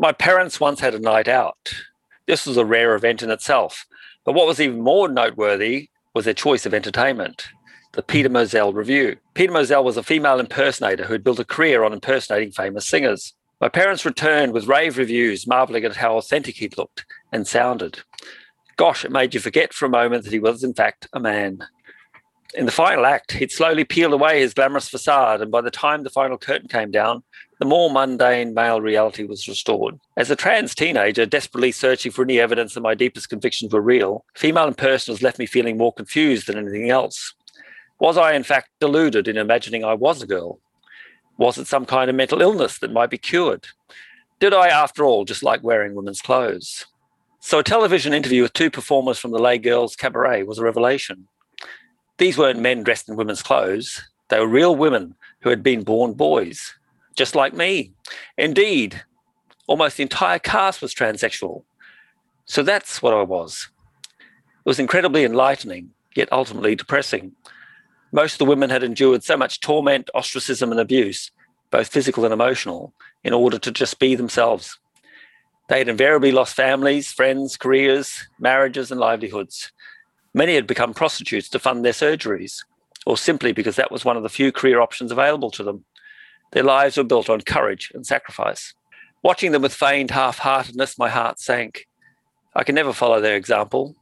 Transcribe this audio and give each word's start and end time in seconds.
My 0.00 0.12
parents 0.12 0.60
once 0.60 0.78
had 0.78 0.94
a 0.94 1.00
night 1.00 1.26
out. 1.26 1.74
This 2.28 2.46
was 2.46 2.56
a 2.56 2.64
rare 2.64 2.94
event 2.94 3.20
in 3.20 3.32
itself. 3.32 3.84
But 4.24 4.34
what 4.34 4.46
was 4.46 4.60
even 4.60 4.80
more 4.80 5.08
noteworthy 5.08 5.88
was 6.14 6.24
their 6.24 6.34
choice 6.34 6.64
of 6.64 6.72
entertainment 6.72 7.48
the 7.94 8.02
Peter 8.02 8.28
Moselle 8.28 8.72
Review. 8.72 9.16
Peter 9.34 9.52
Moselle 9.52 9.82
was 9.82 9.96
a 9.96 10.02
female 10.04 10.38
impersonator 10.38 11.04
who 11.04 11.14
had 11.14 11.24
built 11.24 11.40
a 11.40 11.44
career 11.44 11.82
on 11.82 11.92
impersonating 11.92 12.52
famous 12.52 12.86
singers. 12.86 13.34
My 13.60 13.68
parents 13.68 14.04
returned 14.04 14.52
with 14.52 14.68
rave 14.68 14.98
reviews, 14.98 15.48
marveling 15.48 15.84
at 15.84 15.96
how 15.96 16.16
authentic 16.16 16.56
he 16.56 16.68
looked 16.76 17.04
and 17.32 17.44
sounded. 17.44 18.00
Gosh, 18.76 19.04
it 19.04 19.10
made 19.10 19.34
you 19.34 19.40
forget 19.40 19.72
for 19.72 19.86
a 19.86 19.90
moment 19.90 20.24
that 20.24 20.32
he 20.32 20.38
was, 20.38 20.62
in 20.62 20.74
fact, 20.74 21.08
a 21.12 21.18
man. 21.18 21.66
In 22.54 22.66
the 22.66 22.72
final 22.72 23.04
act, 23.04 23.32
he'd 23.32 23.50
slowly 23.50 23.84
peeled 23.84 24.12
away 24.12 24.40
his 24.40 24.54
glamorous 24.54 24.88
facade, 24.88 25.40
and 25.40 25.50
by 25.50 25.62
the 25.62 25.70
time 25.70 26.04
the 26.04 26.10
final 26.10 26.38
curtain 26.38 26.68
came 26.68 26.92
down, 26.92 27.24
the 27.58 27.64
more 27.64 27.90
mundane 27.90 28.54
male 28.54 28.80
reality 28.80 29.24
was 29.24 29.48
restored. 29.48 29.98
As 30.16 30.30
a 30.30 30.36
trans 30.36 30.74
teenager, 30.74 31.26
desperately 31.26 31.72
searching 31.72 32.12
for 32.12 32.22
any 32.22 32.38
evidence 32.38 32.74
that 32.74 32.82
my 32.82 32.94
deepest 32.94 33.28
convictions 33.28 33.72
were 33.72 33.80
real, 33.80 34.24
female 34.34 34.68
impersonals 34.68 35.22
left 35.22 35.38
me 35.38 35.46
feeling 35.46 35.76
more 35.76 35.92
confused 35.92 36.46
than 36.46 36.56
anything 36.56 36.90
else. 36.90 37.34
Was 37.98 38.16
I, 38.16 38.34
in 38.34 38.44
fact, 38.44 38.70
deluded 38.80 39.26
in 39.26 39.36
imagining 39.36 39.84
I 39.84 39.94
was 39.94 40.22
a 40.22 40.26
girl? 40.26 40.60
Was 41.36 41.58
it 41.58 41.66
some 41.66 41.84
kind 41.84 42.08
of 42.08 42.16
mental 42.16 42.40
illness 42.40 42.78
that 42.78 42.92
might 42.92 43.10
be 43.10 43.18
cured? 43.18 43.66
Did 44.38 44.54
I, 44.54 44.68
after 44.68 45.04
all, 45.04 45.24
just 45.24 45.42
like 45.42 45.64
wearing 45.64 45.94
women's 45.94 46.22
clothes? 46.22 46.86
So, 47.40 47.58
a 47.58 47.64
television 47.64 48.12
interview 48.12 48.42
with 48.42 48.52
two 48.52 48.70
performers 48.70 49.18
from 49.18 49.32
the 49.32 49.38
Les 49.38 49.58
Girls 49.58 49.96
Cabaret 49.96 50.44
was 50.44 50.58
a 50.58 50.64
revelation. 50.64 51.26
These 52.18 52.38
weren't 52.38 52.60
men 52.60 52.82
dressed 52.82 53.08
in 53.08 53.16
women's 53.16 53.42
clothes, 53.42 54.02
they 54.28 54.38
were 54.38 54.46
real 54.46 54.76
women 54.76 55.14
who 55.40 55.50
had 55.50 55.62
been 55.62 55.82
born 55.82 56.12
boys, 56.14 56.74
just 57.18 57.34
like 57.34 57.52
me. 57.52 57.92
Indeed, 58.38 59.02
almost 59.66 59.96
the 59.96 60.04
entire 60.04 60.38
cast 60.38 60.80
was 60.80 60.94
transsexual. 60.94 61.64
So 62.46 62.62
that's 62.62 63.02
what 63.02 63.12
I 63.12 63.22
was. 63.22 63.68
It 64.20 64.64
was 64.64 64.78
incredibly 64.78 65.24
enlightening, 65.24 65.90
yet 66.14 66.32
ultimately 66.32 66.76
depressing. 66.76 67.32
Most 68.12 68.34
of 68.34 68.38
the 68.38 68.44
women 68.46 68.70
had 68.70 68.84
endured 68.84 69.24
so 69.24 69.36
much 69.36 69.60
torment, 69.60 70.08
ostracism, 70.14 70.70
and 70.70 70.80
abuse, 70.80 71.32
both 71.70 71.88
physical 71.88 72.24
and 72.24 72.32
emotional, 72.32 72.94
in 73.24 73.34
order 73.34 73.58
to 73.58 73.72
just 73.72 73.98
be 73.98 74.14
themselves. 74.14 74.78
They 75.68 75.78
had 75.78 75.88
invariably 75.88 76.30
lost 76.30 76.54
families, 76.54 77.12
friends, 77.12 77.56
careers, 77.56 78.28
marriages, 78.38 78.90
and 78.90 79.00
livelihoods. 79.00 79.72
Many 80.32 80.54
had 80.54 80.68
become 80.68 80.94
prostitutes 80.94 81.48
to 81.50 81.58
fund 81.58 81.84
their 81.84 81.92
surgeries, 81.92 82.64
or 83.06 83.18
simply 83.18 83.52
because 83.52 83.76
that 83.76 83.90
was 83.90 84.04
one 84.04 84.16
of 84.16 84.22
the 84.22 84.28
few 84.28 84.52
career 84.52 84.80
options 84.80 85.10
available 85.10 85.50
to 85.50 85.64
them. 85.64 85.84
Their 86.52 86.62
lives 86.62 86.96
were 86.96 87.04
built 87.04 87.28
on 87.28 87.40
courage 87.42 87.90
and 87.94 88.06
sacrifice. 88.06 88.74
Watching 89.22 89.52
them 89.52 89.62
with 89.62 89.74
feigned 89.74 90.10
half 90.10 90.38
heartedness, 90.38 90.98
my 90.98 91.08
heart 91.08 91.40
sank. 91.40 91.86
I 92.54 92.64
could 92.64 92.74
never 92.74 92.92
follow 92.92 93.20
their 93.20 93.36
example. 93.36 93.96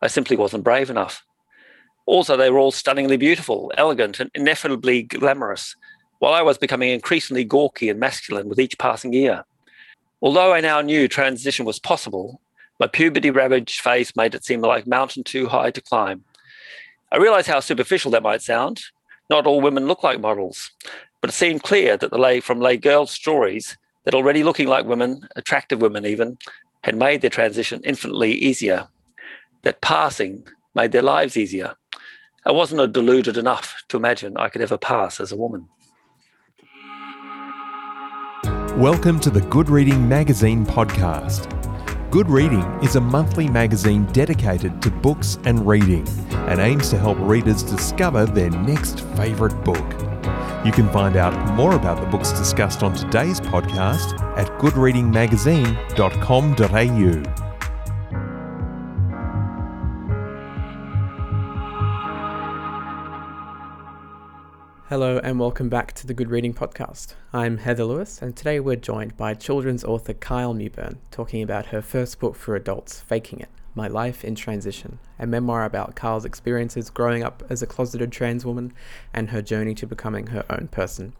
I 0.00 0.06
simply 0.06 0.36
wasn't 0.36 0.64
brave 0.64 0.90
enough. 0.90 1.24
Also, 2.06 2.36
they 2.36 2.50
were 2.50 2.58
all 2.58 2.72
stunningly 2.72 3.16
beautiful, 3.16 3.72
elegant, 3.76 4.20
and 4.20 4.30
ineffably 4.34 5.02
glamorous, 5.02 5.76
while 6.18 6.32
I 6.32 6.42
was 6.42 6.58
becoming 6.58 6.90
increasingly 6.90 7.44
gawky 7.44 7.88
and 7.88 8.00
masculine 8.00 8.48
with 8.48 8.58
each 8.58 8.78
passing 8.78 9.12
year. 9.12 9.44
Although 10.22 10.52
I 10.52 10.60
now 10.60 10.80
knew 10.80 11.08
transition 11.08 11.64
was 11.64 11.78
possible, 11.78 12.40
my 12.78 12.86
puberty 12.86 13.30
ravaged 13.30 13.80
face 13.80 14.16
made 14.16 14.34
it 14.34 14.44
seem 14.44 14.60
like 14.60 14.86
a 14.86 14.88
mountain 14.88 15.22
too 15.22 15.48
high 15.48 15.70
to 15.70 15.80
climb. 15.80 16.24
I 17.12 17.18
realized 17.18 17.48
how 17.48 17.60
superficial 17.60 18.10
that 18.12 18.22
might 18.22 18.42
sound. 18.42 18.82
Not 19.28 19.46
all 19.46 19.60
women 19.60 19.86
look 19.86 20.02
like 20.02 20.20
models, 20.20 20.70
but 21.20 21.30
it 21.30 21.34
seemed 21.34 21.62
clear 21.62 21.96
that 21.96 22.10
the 22.10 22.18
lay 22.18 22.40
from 22.40 22.60
Les 22.60 22.78
Girls' 22.78 23.10
stories 23.10 23.76
that 24.04 24.14
already 24.14 24.42
looking 24.42 24.68
like 24.68 24.86
women, 24.86 25.28
attractive 25.36 25.82
women 25.82 26.06
even, 26.06 26.38
had 26.82 26.96
made 26.96 27.20
their 27.20 27.30
transition 27.30 27.80
infinitely 27.84 28.32
easier. 28.32 28.88
That 29.62 29.82
passing 29.82 30.44
made 30.74 30.92
their 30.92 31.02
lives 31.02 31.36
easier. 31.36 31.74
I 32.46 32.52
wasn't 32.52 32.80
a 32.80 32.86
deluded 32.86 33.36
enough 33.36 33.82
to 33.88 33.98
imagine 33.98 34.38
I 34.38 34.48
could 34.48 34.62
ever 34.62 34.78
pass 34.78 35.20
as 35.20 35.30
a 35.30 35.36
woman. 35.36 35.68
Welcome 38.78 39.20
to 39.20 39.28
the 39.28 39.42
Good 39.50 39.68
Reading 39.68 40.08
Magazine 40.08 40.64
podcast. 40.64 41.50
Good 42.10 42.30
Reading 42.30 42.64
is 42.82 42.96
a 42.96 43.00
monthly 43.00 43.46
magazine 43.46 44.06
dedicated 44.06 44.80
to 44.80 44.90
books 44.90 45.38
and 45.44 45.66
reading 45.66 46.08
and 46.30 46.60
aims 46.60 46.88
to 46.88 46.98
help 46.98 47.18
readers 47.20 47.62
discover 47.62 48.24
their 48.24 48.48
next 48.50 49.00
favourite 49.16 49.62
book. 49.64 50.09
You 50.64 50.72
can 50.72 50.90
find 50.92 51.16
out 51.16 51.54
more 51.54 51.74
about 51.74 52.00
the 52.00 52.06
books 52.06 52.32
discussed 52.32 52.82
on 52.82 52.94
today's 52.94 53.40
podcast 53.40 54.20
at 54.36 54.46
goodreadingmagazine.com.au. 54.58 57.46
Hello 64.90 65.18
and 65.22 65.40
welcome 65.40 65.70
back 65.70 65.94
to 65.94 66.06
the 66.06 66.12
Good 66.12 66.30
Reading 66.30 66.52
Podcast. 66.52 67.14
I'm 67.32 67.56
Heather 67.58 67.84
Lewis, 67.84 68.20
and 68.20 68.36
today 68.36 68.60
we're 68.60 68.76
joined 68.76 69.16
by 69.16 69.32
children's 69.32 69.84
author 69.84 70.12
Kyle 70.12 70.52
Mewburn 70.52 70.98
talking 71.10 71.42
about 71.42 71.66
her 71.66 71.80
first 71.80 72.18
book 72.18 72.34
for 72.34 72.54
adults, 72.54 73.00
Faking 73.00 73.40
It 73.40 73.48
My 73.74 73.88
Life 73.88 74.24
in 74.24 74.34
Transition, 74.34 74.98
a 75.18 75.26
memoir 75.26 75.64
about 75.64 75.94
Kyle's 75.94 76.24
experiences 76.24 76.90
growing 76.90 77.22
up 77.22 77.42
as 77.48 77.62
a 77.62 77.66
closeted 77.66 78.10
trans 78.10 78.44
woman 78.44 78.72
and 79.14 79.30
her 79.30 79.42
journey 79.42 79.74
to 79.76 79.86
becoming 79.86 80.28
her 80.28 80.44
own 80.50 80.68
person. 80.68 81.14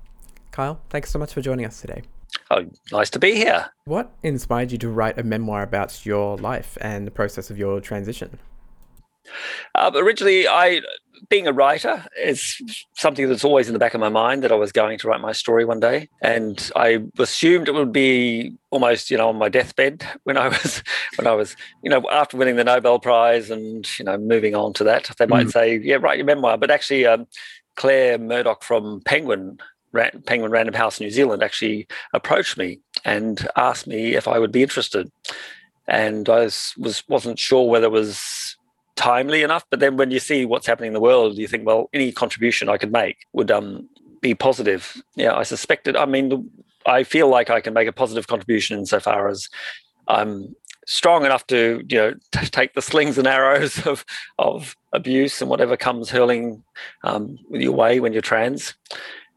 Kyle, 0.51 0.81
thanks 0.91 1.11
so 1.11 1.19
much 1.19 1.33
for 1.33 1.41
joining 1.41 1.65
us 1.65 1.81
today. 1.81 2.03
Oh, 2.51 2.67
nice 2.91 3.11
to 3.11 3.19
be 3.19 3.35
here. 3.35 3.71
What 3.85 4.13
inspired 4.23 4.73
you 4.73 4.79
to 4.79 4.89
write 4.89 5.19
a 5.19 5.23
memoir 5.23 5.63
about 5.63 6.05
your 6.05 6.37
life 6.37 6.77
and 6.81 7.07
the 7.07 7.13
process 7.13 7.51
of 7.51 7.59
your 7.59 7.81
transition? 7.81 8.39
Uh, 9.75 9.91
originally, 9.95 10.49
I 10.49 10.81
being 11.29 11.47
a 11.47 11.53
writer 11.53 12.05
is 12.21 12.61
something 12.97 13.29
that's 13.29 13.45
always 13.45 13.69
in 13.69 13.73
the 13.73 13.79
back 13.79 13.95
of 13.95 14.01
my 14.01 14.09
mind 14.09 14.43
that 14.43 14.53
I 14.53 14.57
was 14.57 14.73
going 14.73 14.99
to 14.99 15.09
write 15.09 15.21
my 15.21 15.33
story 15.33 15.65
one 15.65 15.81
day, 15.81 16.09
and 16.23 16.71
I 16.75 17.05
assumed 17.19 17.69
it 17.69 17.75
would 17.75 17.93
be 17.93 18.57
almost, 18.71 19.11
you 19.11 19.19
know, 19.19 19.29
on 19.29 19.37
my 19.37 19.49
deathbed 19.49 20.07
when 20.25 20.37
I 20.37 20.49
was 20.63 20.83
when 21.17 21.27
I 21.27 21.33
was, 21.33 21.57
you 21.83 21.91
know, 21.91 22.03
after 22.11 22.37
winning 22.37 22.57
the 22.57 22.65
Nobel 22.65 22.99
Prize 22.99 23.51
and 23.51 23.87
you 23.99 24.05
know 24.05 24.17
moving 24.19 24.55
on 24.55 24.73
to 24.75 24.85
that. 24.85 25.11
They 25.19 25.27
might 25.27 25.47
mm. 25.47 25.53
say, 25.53 25.79
"Yeah, 25.79 25.97
write 25.97 26.19
your 26.19 26.27
memoir," 26.27 26.57
but 26.57 26.71
actually, 26.71 27.07
um, 27.07 27.27
Claire 27.77 28.19
Murdoch 28.19 28.63
from 28.63 29.01
Penguin 29.03 29.59
Penguin 30.27 30.53
Random 30.53 30.75
House 30.75 31.01
New 31.01 31.11
Zealand 31.11 31.43
actually 31.43 31.87
approached 32.13 32.57
me 32.57 32.79
and 33.05 33.47
asked 33.57 33.87
me 33.87 34.15
if 34.15 34.29
I 34.29 34.39
would 34.39 34.53
be 34.53 34.63
interested, 34.63 35.11
and 35.87 36.29
I 36.29 36.45
was, 36.45 36.73
was 36.79 37.03
wasn't 37.09 37.39
sure 37.39 37.69
whether 37.69 37.87
it 37.87 37.93
was 37.93 38.57
timely 39.01 39.43
enough. 39.43 39.65
But 39.71 39.81
then 39.81 39.97
when 39.97 40.11
you 40.11 40.21
see 40.21 40.45
what's 40.45 40.67
happening 40.67 40.89
in 40.89 40.95
the 40.95 41.01
world, 41.01 41.37
you 41.37 41.49
think, 41.49 41.67
well, 41.67 41.89
any 41.95 42.13
contribution 42.13 42.69
I 42.69 42.77
could 42.77 42.93
make 42.93 43.27
would 43.33 43.51
um, 43.51 43.89
be 44.21 44.35
positive. 44.35 45.03
Yeah, 45.17 45.35
I 45.35 45.43
suspected. 45.43 45.97
I 45.97 46.05
mean, 46.05 46.51
I 46.87 47.03
feel 47.03 47.29
like 47.29 47.49
I 47.49 47.61
can 47.61 47.73
make 47.73 47.89
a 47.89 47.93
positive 47.93 48.27
contribution 48.27 48.79
insofar 48.79 49.29
as 49.29 49.49
I'm 50.07 50.55
strong 50.87 51.25
enough 51.25 51.47
to, 51.47 51.83
you 51.89 51.99
know, 51.99 52.15
t- 52.33 52.47
take 52.47 52.75
the 52.75 52.83
slings 52.83 53.17
and 53.17 53.27
arrows 53.27 53.87
of 53.87 54.05
of 54.39 54.77
abuse 54.93 55.41
and 55.41 55.49
whatever 55.49 55.77
comes 55.77 56.11
hurling 56.11 56.63
um, 57.03 57.39
your 57.51 57.73
way 57.73 58.01
when 58.01 58.13
you're 58.13 58.23
trans. 58.23 58.75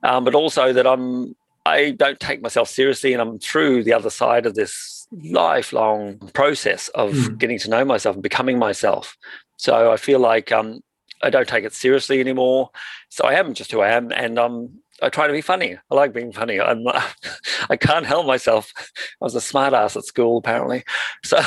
Um, 0.03 0.25
but 0.25 0.35
also 0.35 0.73
that 0.73 0.85
I'm 0.85 1.35
I 1.65 1.91
don't 1.91 2.19
take 2.19 2.41
myself 2.41 2.67
seriously, 2.67 3.13
and 3.13 3.21
I'm 3.21 3.39
through 3.39 3.83
the 3.83 3.93
other 3.93 4.09
side 4.09 4.45
of 4.45 4.55
this 4.55 5.07
lifelong 5.21 6.17
process 6.33 6.89
of 6.89 7.11
mm. 7.11 7.37
getting 7.37 7.59
to 7.59 7.69
know 7.69 7.85
myself 7.85 8.15
and 8.15 8.23
becoming 8.23 8.59
myself. 8.59 9.17
So 9.57 9.91
I 9.91 9.97
feel 9.97 10.19
like 10.19 10.51
um, 10.51 10.81
I 11.21 11.29
don't 11.29 11.47
take 11.47 11.63
it 11.63 11.73
seriously 11.73 12.19
anymore. 12.19 12.69
So 13.09 13.25
I 13.25 13.33
am 13.33 13.53
just 13.53 13.71
who 13.71 13.81
I 13.81 13.89
am, 13.89 14.11
and 14.11 14.37
um, 14.37 14.69
I 15.01 15.09
try 15.09 15.27
to 15.27 15.33
be 15.33 15.41
funny. 15.41 15.77
I 15.89 15.95
like 15.95 16.13
being 16.13 16.31
funny. 16.31 16.59
I'm, 16.59 16.85
I 17.69 17.77
can't 17.77 18.05
help 18.05 18.25
myself. 18.25 18.71
I 18.77 19.25
was 19.25 19.35
a 19.35 19.39
smartass 19.39 19.95
at 19.95 20.05
school, 20.05 20.37
apparently. 20.37 20.83
So. 21.23 21.39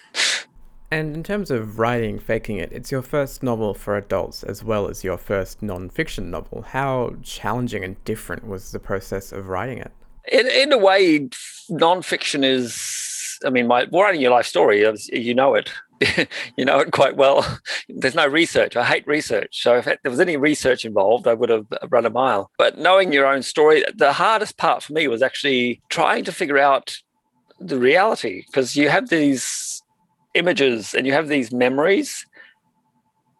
and 0.90 1.14
in 1.14 1.22
terms 1.22 1.50
of 1.50 1.78
writing, 1.78 2.18
faking 2.18 2.58
it, 2.58 2.72
it's 2.72 2.90
your 2.90 3.02
first 3.02 3.42
novel 3.42 3.74
for 3.74 3.96
adults 3.96 4.42
as 4.42 4.64
well 4.64 4.88
as 4.88 5.04
your 5.04 5.18
first 5.18 5.62
non-fiction 5.62 6.30
novel. 6.30 6.62
How 6.62 7.14
challenging 7.22 7.84
and 7.84 8.02
different 8.04 8.46
was 8.46 8.72
the 8.72 8.80
process 8.80 9.32
of 9.32 9.48
writing 9.48 9.78
it? 9.78 9.92
In, 10.30 10.46
in 10.46 10.72
a 10.72 10.78
way, 10.78 11.28
non-fiction 11.68 12.44
is. 12.44 13.38
I 13.44 13.50
mean, 13.50 13.66
my 13.66 13.86
writing 13.92 14.22
your 14.22 14.30
life 14.30 14.46
story, 14.46 14.86
you 15.12 15.34
know 15.34 15.54
it. 15.54 15.70
you 16.56 16.64
know 16.64 16.80
it 16.80 16.92
quite 16.92 17.16
well. 17.16 17.58
There's 17.88 18.14
no 18.14 18.26
research. 18.26 18.76
I 18.76 18.84
hate 18.84 19.06
research. 19.06 19.62
So 19.62 19.76
if 19.76 19.84
there 19.84 19.98
was 20.10 20.20
any 20.20 20.36
research 20.36 20.84
involved, 20.84 21.26
I 21.26 21.34
would 21.34 21.50
have 21.50 21.66
run 21.88 22.06
a 22.06 22.10
mile. 22.10 22.50
But 22.58 22.78
knowing 22.78 23.12
your 23.12 23.26
own 23.26 23.42
story, 23.42 23.84
the 23.94 24.12
hardest 24.12 24.56
part 24.56 24.82
for 24.82 24.92
me 24.92 25.08
was 25.08 25.22
actually 25.22 25.80
trying 25.88 26.24
to 26.24 26.32
figure 26.32 26.58
out 26.58 26.96
the 27.60 27.78
reality 27.78 28.44
because 28.46 28.76
you 28.76 28.88
have 28.88 29.08
these 29.08 29.82
images 30.34 30.94
and 30.94 31.06
you 31.06 31.12
have 31.12 31.28
these 31.28 31.52
memories, 31.52 32.26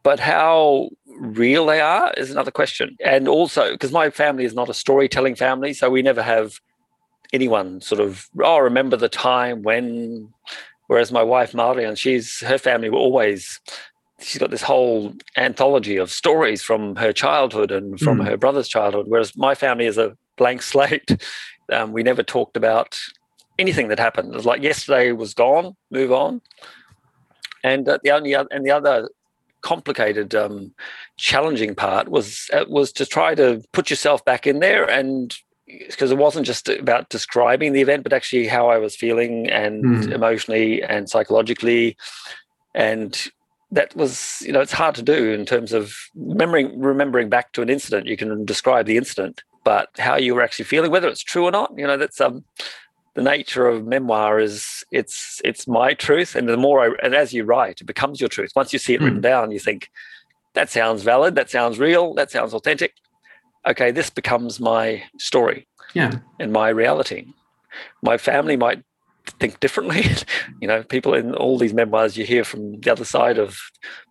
but 0.03 0.21
how 0.21 0.91
real 1.19 1.67
they 1.67 1.81
are 1.81 2.13
is 2.17 2.31
another 2.31 2.51
question. 2.51 2.97
And 3.05 3.29
also, 3.29 3.73
because 3.73 3.93
my 3.93 4.11
family 4.11 4.45
is 4.45 4.55
not 4.55 4.69
a 4.69 4.75
storytelling 4.75 5.35
family, 5.35 5.73
so 5.75 5.91
we 5.91 6.03
never 6.03 6.23
have 6.23 6.61
anyone 7.33 7.81
sort 7.81 8.01
of 8.01 8.29
oh 8.43 8.59
remember 8.59 8.97
the 8.97 9.09
time 9.09 9.63
when 9.63 10.33
whereas 10.87 11.13
my 11.13 11.23
wife 11.23 11.55
Marion 11.55 11.95
she's 11.95 12.41
her 12.41 12.59
family 12.59 12.89
were 12.89 12.99
always 12.99 13.61
she's 14.21 14.41
got 14.41 14.51
this 14.51 14.63
whole 14.63 15.15
anthology 15.37 15.97
of 15.97 16.11
stories 16.11 16.63
from 16.63 16.97
her 16.97 17.13
childhood 17.13 17.71
and 17.71 18.01
from 18.01 18.19
mm. 18.19 18.27
her 18.27 18.37
brother's 18.37 18.69
childhood. 18.69 19.07
Whereas 19.09 19.37
my 19.37 19.55
family 19.55 19.87
is 19.87 19.99
a 19.99 20.17
blank 20.37 20.63
slate. 20.63 21.23
Um, 21.73 21.93
we 21.93 22.03
never 22.03 22.23
talked 22.23 22.59
about 22.59 23.01
anything 23.59 23.89
that 23.89 23.99
happened. 23.99 24.35
It 24.35 24.37
was 24.37 24.45
like 24.45 24.63
yesterday 24.63 25.13
was 25.13 25.33
gone 25.33 25.75
move 25.91 26.13
on. 26.13 26.43
And 27.63 27.89
uh, 27.89 27.99
the 28.05 28.11
only 28.11 28.35
other, 28.35 28.51
and 28.51 28.67
the 28.67 28.71
other 28.71 29.09
complicated 29.63 30.35
um, 30.35 30.75
challenging 31.17 31.75
part 31.75 32.11
was 32.11 32.51
uh, 32.53 32.67
was 32.69 32.93
to 32.93 33.07
try 33.07 33.35
to 33.35 33.63
put 33.73 33.89
yourself 33.89 34.23
back 34.27 34.47
in 34.47 34.61
there 34.61 34.85
and 34.85 35.35
because 35.67 36.11
it 36.11 36.19
wasn't 36.19 36.47
just 36.47 36.69
about 36.69 37.09
describing 37.09 37.73
the 37.73 37.81
event, 37.81 38.03
but 38.03 38.13
actually 38.13 38.47
how 38.47 38.69
I 38.69 38.79
was 38.79 38.95
feeling 38.95 39.49
and 39.51 39.85
mm. 39.85 40.13
emotionally 40.13 40.83
and 40.83 41.09
psychologically. 41.09 41.97
And 42.75 43.31
that 43.71 43.95
was, 43.97 44.43
you 44.45 44.53
know, 44.53 44.61
it's 44.61 44.73
hard 44.73 44.95
to 44.97 45.03
do 45.03 45.33
in 45.33 45.47
terms 45.47 45.73
of 45.73 45.95
remembering 46.15 46.79
remembering 46.81 47.29
back 47.29 47.53
to 47.53 47.63
an 47.63 47.71
incident. 47.71 48.07
You 48.07 48.17
can 48.17 48.45
describe 48.45 48.87
the 48.87 48.97
incident, 48.97 49.43
but 49.65 49.89
how 49.99 50.17
you 50.17 50.35
were 50.35 50.43
actually 50.43 50.67
feeling, 50.67 50.91
whether 50.91 51.09
it's 51.09 51.23
true 51.23 51.45
or 51.45 51.51
not, 51.51 51.73
you 51.77 51.87
know, 51.87 51.97
that's 51.97 52.21
um 52.21 52.45
the 53.15 53.23
nature 53.23 53.69
of 53.69 53.87
memoir 53.87 54.41
is 54.41 54.85
it's 54.91 55.41
it's 55.45 55.67
my 55.67 55.95
truth. 55.95 56.35
And 56.35 56.49
the 56.49 56.57
more 56.57 56.85
I 56.85 56.91
and 57.03 57.15
as 57.15 57.33
you 57.33 57.45
write, 57.45 57.81
it 57.81 57.85
becomes 57.85 58.21
your 58.21 58.29
truth. 58.29 58.53
Once 58.55 58.73
you 58.73 58.79
see 58.79 58.95
it 58.95 59.01
mm. 59.01 59.05
written 59.05 59.21
down, 59.21 59.51
you 59.51 59.61
think, 59.61 59.91
that 60.53 60.71
sounds 60.71 61.03
valid, 61.03 61.35
that 61.37 61.51
sounds 61.51 61.79
real, 61.79 62.15
that 62.15 62.31
sounds 62.31 62.55
authentic 62.55 62.95
okay, 63.67 63.91
this 63.91 64.11
becomes 64.11 64.61
my 64.61 65.03
story 65.19 65.67
yeah. 65.95 66.19
and 66.39 66.53
my 66.53 66.69
reality. 66.69 67.27
My 68.03 68.19
family 68.19 68.57
might 68.57 68.83
think 69.41 69.61
differently. 69.61 70.05
you 70.61 70.69
know, 70.69 70.83
people 70.83 71.15
in 71.15 71.35
all 71.35 71.59
these 71.59 71.75
memoirs 71.75 72.17
you 72.17 72.25
hear 72.25 72.45
from 72.45 72.81
the 72.81 72.93
other 72.93 73.05
side 73.05 73.39
of 73.39 73.59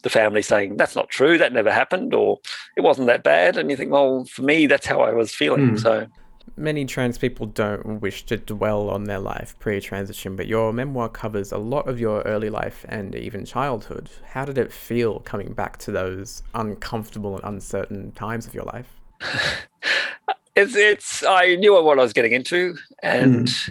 the 0.02 0.10
family 0.10 0.42
saying, 0.42 0.78
that's 0.78 0.96
not 0.96 1.10
true, 1.10 1.38
that 1.38 1.54
never 1.54 1.72
happened, 1.72 2.14
or 2.14 2.40
it 2.76 2.82
wasn't 2.82 3.08
that 3.08 3.24
bad. 3.24 3.58
And 3.58 3.70
you 3.70 3.78
think, 3.78 3.92
well, 3.92 4.26
for 4.26 4.42
me, 4.42 4.68
that's 4.68 4.88
how 4.88 5.02
I 5.02 5.12
was 5.12 5.34
feeling. 5.34 5.72
Mm. 5.72 5.80
So 5.80 6.08
Many 6.56 6.86
trans 6.86 7.18
people 7.18 7.48
don't 7.48 8.00
wish 8.00 8.26
to 8.28 8.38
dwell 8.38 8.90
on 8.90 9.06
their 9.06 9.18
life 9.18 9.58
pre 9.60 9.80
transition, 9.82 10.36
but 10.36 10.46
your 10.46 10.72
memoir 10.72 11.10
covers 11.10 11.52
a 11.52 11.58
lot 11.58 11.88
of 11.88 12.00
your 12.00 12.22
early 12.24 12.50
life 12.50 12.86
and 12.88 13.16
even 13.16 13.44
childhood. 13.44 14.10
How 14.24 14.46
did 14.46 14.60
it 14.60 14.72
feel 14.72 15.20
coming 15.22 15.54
back 15.54 15.78
to 15.78 15.92
those 15.92 16.44
uncomfortable 16.54 17.36
and 17.36 17.44
uncertain 17.44 18.12
times 18.12 18.46
of 18.46 18.54
your 18.54 18.66
life? 18.66 19.02
it's 20.56 20.76
it's 20.76 21.24
I 21.24 21.56
knew 21.56 21.74
what 21.74 22.00
I 22.00 22.02
was 22.02 22.14
getting 22.14 22.34
into, 22.34 22.76
and 23.02 23.48
mm. 23.48 23.70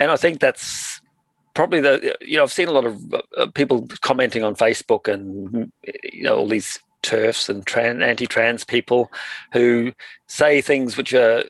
and 0.00 0.10
I 0.10 0.16
think 0.16 0.40
that's 0.40 1.00
probably 1.54 1.80
the 1.80 2.16
you 2.20 2.36
know 2.36 2.42
I've 2.42 2.52
seen 2.52 2.68
a 2.68 2.72
lot 2.72 2.84
of 2.84 3.14
uh, 3.36 3.46
people 3.54 3.88
commenting 4.02 4.44
on 4.44 4.54
Facebook 4.54 5.12
and 5.12 5.72
you 6.04 6.22
know 6.22 6.36
all 6.36 6.48
these 6.48 6.78
TERFs 7.02 7.48
and 7.48 7.64
trans, 7.66 8.02
anti-trans 8.02 8.64
people 8.64 9.10
who 9.52 9.92
say 10.26 10.60
things 10.60 10.96
which 10.96 11.14
are 11.14 11.44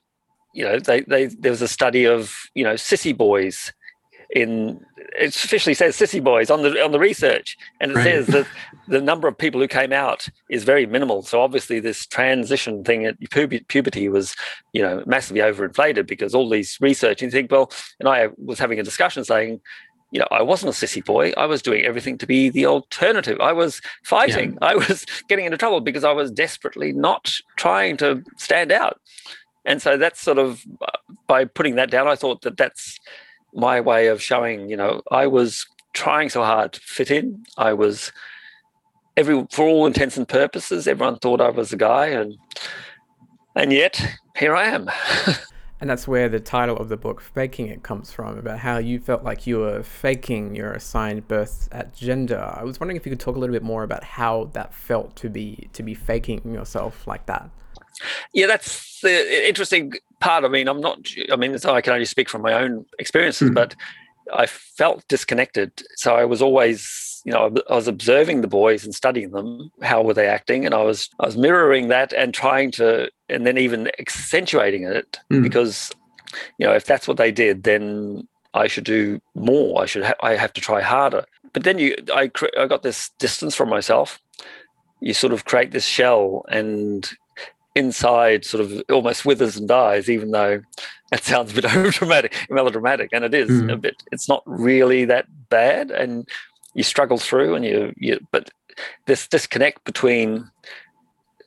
you 0.52 0.64
know 0.64 0.78
they 0.78 1.00
they 1.02 1.26
there 1.26 1.50
was 1.50 1.62
a 1.62 1.68
study 1.68 2.04
of 2.06 2.34
you 2.54 2.64
know 2.64 2.74
sissy 2.74 3.16
boys 3.16 3.72
in 4.30 4.84
it 5.18 5.34
officially 5.34 5.74
says 5.74 5.96
sissy 5.96 6.22
boys 6.22 6.50
on 6.50 6.62
the 6.62 6.82
on 6.82 6.92
the 6.92 6.98
research 6.98 7.56
and 7.80 7.92
it 7.92 7.96
right. 7.96 8.04
says 8.04 8.26
that 8.28 8.46
the 8.88 9.00
number 9.00 9.28
of 9.28 9.36
people 9.36 9.60
who 9.60 9.68
came 9.68 9.92
out 9.92 10.28
is 10.50 10.64
very 10.64 10.86
minimal. 10.86 11.22
So 11.22 11.40
obviously 11.40 11.80
this 11.80 12.06
transition 12.06 12.84
thing 12.84 13.04
at 13.06 13.18
puberty 13.20 14.08
was 14.08 14.34
you 14.72 14.82
know 14.82 15.02
massively 15.06 15.40
overinflated 15.40 16.06
because 16.06 16.34
all 16.34 16.48
these 16.48 16.78
research 16.80 17.22
and 17.22 17.32
you 17.32 17.38
think 17.38 17.50
well 17.50 17.70
and 18.00 18.08
i 18.08 18.28
was 18.36 18.58
having 18.58 18.78
a 18.78 18.82
discussion 18.82 19.24
saying 19.24 19.60
you 20.10 20.20
know 20.20 20.26
i 20.30 20.42
wasn't 20.42 20.70
a 20.70 20.86
sissy 20.86 21.04
boy. 21.04 21.32
I 21.36 21.46
was 21.46 21.62
doing 21.62 21.84
everything 21.84 22.18
to 22.18 22.26
be 22.26 22.48
the 22.48 22.66
alternative. 22.66 23.40
I 23.40 23.52
was 23.52 23.80
fighting. 24.04 24.52
Yeah. 24.52 24.68
i 24.68 24.74
was 24.74 25.06
getting 25.28 25.44
into 25.44 25.56
trouble 25.56 25.80
because 25.80 26.04
i 26.04 26.12
was 26.12 26.30
desperately 26.30 26.92
not 26.92 27.32
trying 27.56 27.96
to 27.98 28.22
stand 28.36 28.72
out. 28.72 29.00
And 29.64 29.82
so 29.82 29.96
that's 29.96 30.20
sort 30.20 30.38
of 30.38 30.64
uh, 30.80 30.98
by 31.26 31.44
putting 31.44 31.76
that 31.76 31.90
down 31.90 32.06
i 32.06 32.16
thought 32.16 32.42
that 32.42 32.56
that's 32.56 32.98
my 33.56 33.80
way 33.80 34.06
of 34.08 34.22
showing, 34.22 34.68
you 34.68 34.76
know, 34.76 35.02
I 35.10 35.26
was 35.26 35.66
trying 35.92 36.28
so 36.28 36.44
hard 36.44 36.74
to 36.74 36.80
fit 36.80 37.10
in. 37.10 37.44
I 37.56 37.72
was 37.72 38.12
every 39.16 39.46
for 39.50 39.66
all 39.66 39.86
intents 39.86 40.16
and 40.16 40.28
purposes, 40.28 40.86
everyone 40.86 41.18
thought 41.18 41.40
I 41.40 41.50
was 41.50 41.72
a 41.72 41.76
guy 41.76 42.08
and 42.08 42.36
and 43.54 43.72
yet 43.72 44.18
here 44.36 44.54
I 44.54 44.66
am. 44.66 44.90
and 45.80 45.90
that's 45.90 46.08
where 46.08 46.28
the 46.28 46.40
title 46.40 46.76
of 46.76 46.88
the 46.88 46.96
book 46.96 47.20
faking 47.20 47.68
it 47.68 47.82
comes 47.82 48.12
from 48.12 48.38
about 48.38 48.58
how 48.58 48.78
you 48.78 48.98
felt 48.98 49.22
like 49.22 49.46
you 49.46 49.58
were 49.58 49.82
faking 49.82 50.54
your 50.54 50.72
assigned 50.72 51.28
birth 51.28 51.68
at 51.70 51.94
gender 51.94 52.38
i 52.56 52.64
was 52.64 52.80
wondering 52.80 52.96
if 52.96 53.04
you 53.04 53.10
could 53.10 53.20
talk 53.20 53.36
a 53.36 53.38
little 53.38 53.52
bit 53.52 53.62
more 53.62 53.82
about 53.82 54.02
how 54.02 54.48
that 54.54 54.72
felt 54.72 55.14
to 55.16 55.28
be 55.28 55.68
to 55.72 55.82
be 55.82 55.94
faking 55.94 56.40
yourself 56.52 57.06
like 57.06 57.26
that 57.26 57.50
yeah 58.32 58.46
that's 58.46 59.00
the 59.00 59.48
interesting 59.48 59.92
part. 60.20 60.44
I 60.44 60.48
mean, 60.48 60.68
I'm 60.68 60.80
not. 60.80 61.08
I 61.30 61.36
mean, 61.36 61.56
I 61.64 61.80
can 61.80 61.92
only 61.92 62.04
speak 62.04 62.28
from 62.28 62.42
my 62.42 62.52
own 62.52 62.86
experiences, 62.98 63.50
mm. 63.50 63.54
but 63.54 63.74
I 64.32 64.46
felt 64.46 65.06
disconnected. 65.08 65.82
So 65.96 66.16
I 66.16 66.24
was 66.24 66.42
always, 66.42 67.22
you 67.24 67.32
know, 67.32 67.54
I 67.70 67.74
was 67.74 67.88
observing 67.88 68.40
the 68.40 68.48
boys 68.48 68.84
and 68.84 68.94
studying 68.94 69.30
them. 69.30 69.70
How 69.82 70.02
were 70.02 70.14
they 70.14 70.26
acting? 70.26 70.64
And 70.66 70.74
I 70.74 70.82
was, 70.82 71.08
I 71.20 71.26
was 71.26 71.36
mirroring 71.36 71.88
that 71.88 72.12
and 72.12 72.34
trying 72.34 72.72
to, 72.72 73.10
and 73.28 73.46
then 73.46 73.58
even 73.58 73.88
accentuating 73.98 74.84
it 74.84 75.20
mm. 75.30 75.42
because, 75.42 75.92
you 76.58 76.66
know, 76.66 76.72
if 76.72 76.86
that's 76.86 77.06
what 77.06 77.18
they 77.18 77.30
did, 77.30 77.62
then 77.62 78.26
I 78.54 78.66
should 78.66 78.84
do 78.84 79.20
more. 79.34 79.82
I 79.82 79.86
should, 79.86 80.04
ha- 80.04 80.14
I 80.22 80.34
have 80.34 80.52
to 80.54 80.60
try 80.60 80.80
harder. 80.80 81.24
But 81.52 81.62
then 81.64 81.78
you, 81.78 81.94
I, 82.12 82.30
I 82.58 82.66
got 82.66 82.82
this 82.82 83.10
distance 83.18 83.54
from 83.54 83.68
myself. 83.68 84.20
You 85.00 85.14
sort 85.14 85.32
of 85.32 85.44
create 85.44 85.70
this 85.70 85.86
shell 85.86 86.44
and 86.48 87.08
inside 87.76 88.44
sort 88.44 88.64
of 88.64 88.82
almost 88.90 89.24
withers 89.24 89.56
and 89.56 89.68
dies, 89.68 90.08
even 90.08 90.30
though 90.30 90.62
that 91.10 91.22
sounds 91.22 91.52
a 91.52 91.54
bit 91.54 91.64
overdramatic, 91.70 92.32
melodramatic, 92.50 93.10
and 93.12 93.24
it 93.24 93.34
is 93.34 93.50
mm. 93.50 93.72
a 93.72 93.76
bit. 93.76 94.02
It's 94.10 94.28
not 94.28 94.42
really 94.46 95.04
that 95.04 95.26
bad, 95.50 95.90
and 95.90 96.28
you 96.74 96.82
struggle 96.82 97.18
through, 97.18 97.54
and 97.54 97.64
you, 97.64 97.92
you 97.96 98.18
but 98.32 98.50
this 99.06 99.28
disconnect 99.28 99.84
between 99.84 100.50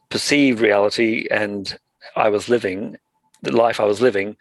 perceived 0.09 0.59
reality 0.59 1.27
and 1.29 1.77
I 2.15 2.29
was 2.29 2.49
living, 2.49 2.97
the 3.41 3.51
life 3.51 3.79
I 3.79 3.85
was 3.85 4.01
living, 4.01 4.37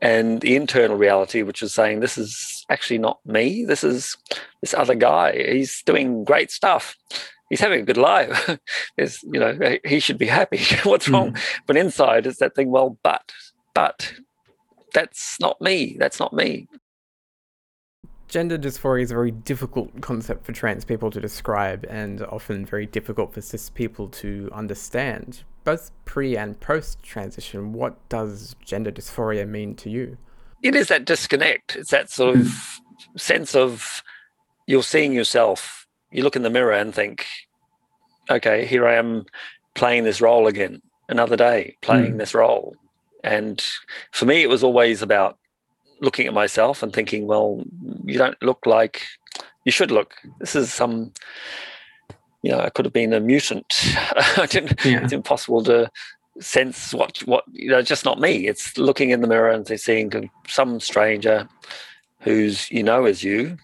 and 0.00 0.40
the 0.40 0.56
internal 0.56 0.96
reality, 0.96 1.42
which 1.42 1.62
is 1.62 1.74
saying 1.74 2.00
this 2.00 2.18
is 2.18 2.64
actually 2.70 2.98
not 2.98 3.24
me. 3.26 3.64
This 3.64 3.84
is 3.84 4.16
this 4.60 4.74
other 4.74 4.94
guy. 4.94 5.52
He's 5.52 5.82
doing 5.82 6.24
great 6.24 6.50
stuff 6.50 6.96
he's 7.52 7.60
having 7.60 7.80
a 7.80 7.84
good 7.84 7.98
life. 7.98 8.58
is 8.96 9.22
you 9.24 9.38
know 9.38 9.76
he 9.84 10.00
should 10.00 10.16
be 10.16 10.26
happy. 10.26 10.64
What's 10.84 11.08
wrong? 11.08 11.32
Mm. 11.32 11.40
But 11.66 11.76
inside 11.76 12.26
is 12.26 12.38
that 12.38 12.54
thing. 12.54 12.70
Well, 12.70 12.98
but 13.02 13.30
but 13.74 14.14
that's 14.94 15.38
not 15.38 15.60
me. 15.60 15.96
That's 15.98 16.18
not 16.18 16.32
me. 16.32 16.66
Gender 18.26 18.56
dysphoria 18.56 19.02
is 19.02 19.10
a 19.10 19.14
very 19.14 19.30
difficult 19.30 20.00
concept 20.00 20.46
for 20.46 20.52
trans 20.52 20.86
people 20.86 21.10
to 21.10 21.20
describe 21.20 21.84
and 21.90 22.22
often 22.22 22.64
very 22.64 22.86
difficult 22.86 23.34
for 23.34 23.42
cis 23.42 23.68
people 23.68 24.08
to 24.08 24.48
understand. 24.54 25.42
Both 25.64 25.90
pre 26.06 26.38
and 26.38 26.58
post 26.58 27.02
transition, 27.02 27.74
what 27.74 28.08
does 28.08 28.56
gender 28.64 28.90
dysphoria 28.90 29.46
mean 29.46 29.74
to 29.76 29.90
you? 29.90 30.16
It 30.62 30.74
is 30.74 30.88
that 30.88 31.04
disconnect. 31.04 31.76
It's 31.76 31.90
that 31.90 32.10
sort 32.10 32.36
of 32.36 32.80
sense 33.18 33.54
of 33.54 34.02
you're 34.66 34.82
seeing 34.82 35.12
yourself 35.12 35.81
you 36.12 36.22
look 36.22 36.36
in 36.36 36.42
the 36.42 36.50
mirror 36.50 36.72
and 36.72 36.94
think, 36.94 37.26
okay, 38.30 38.66
here 38.66 38.86
I 38.86 38.94
am 38.94 39.24
playing 39.74 40.04
this 40.04 40.20
role 40.20 40.46
again, 40.46 40.82
another 41.08 41.36
day 41.36 41.76
playing 41.80 42.14
mm. 42.14 42.18
this 42.18 42.34
role. 42.34 42.76
And 43.24 43.62
for 44.10 44.26
me, 44.26 44.42
it 44.42 44.48
was 44.48 44.64
always 44.64 45.02
about 45.02 45.38
looking 46.00 46.26
at 46.26 46.34
myself 46.34 46.82
and 46.82 46.92
thinking, 46.92 47.26
well, 47.26 47.64
you 48.04 48.18
don't 48.18 48.40
look 48.42 48.66
like 48.66 49.06
you 49.64 49.72
should 49.72 49.90
look. 49.90 50.14
This 50.40 50.56
is 50.56 50.72
some, 50.72 51.12
you 52.42 52.50
know, 52.50 52.60
I 52.60 52.70
could 52.70 52.84
have 52.84 52.92
been 52.92 53.12
a 53.12 53.20
mutant. 53.20 53.64
yeah. 54.84 55.04
It's 55.04 55.12
impossible 55.12 55.62
to 55.64 55.90
sense 56.40 56.92
what, 56.92 57.18
what, 57.18 57.44
you 57.52 57.70
know, 57.70 57.82
just 57.82 58.04
not 58.04 58.20
me. 58.20 58.48
It's 58.48 58.76
looking 58.76 59.10
in 59.10 59.20
the 59.20 59.28
mirror 59.28 59.50
and 59.50 59.66
seeing 59.80 60.30
some 60.48 60.80
stranger 60.80 61.48
who's, 62.20 62.70
you 62.70 62.82
know, 62.82 63.04
is 63.04 63.22
you, 63.22 63.56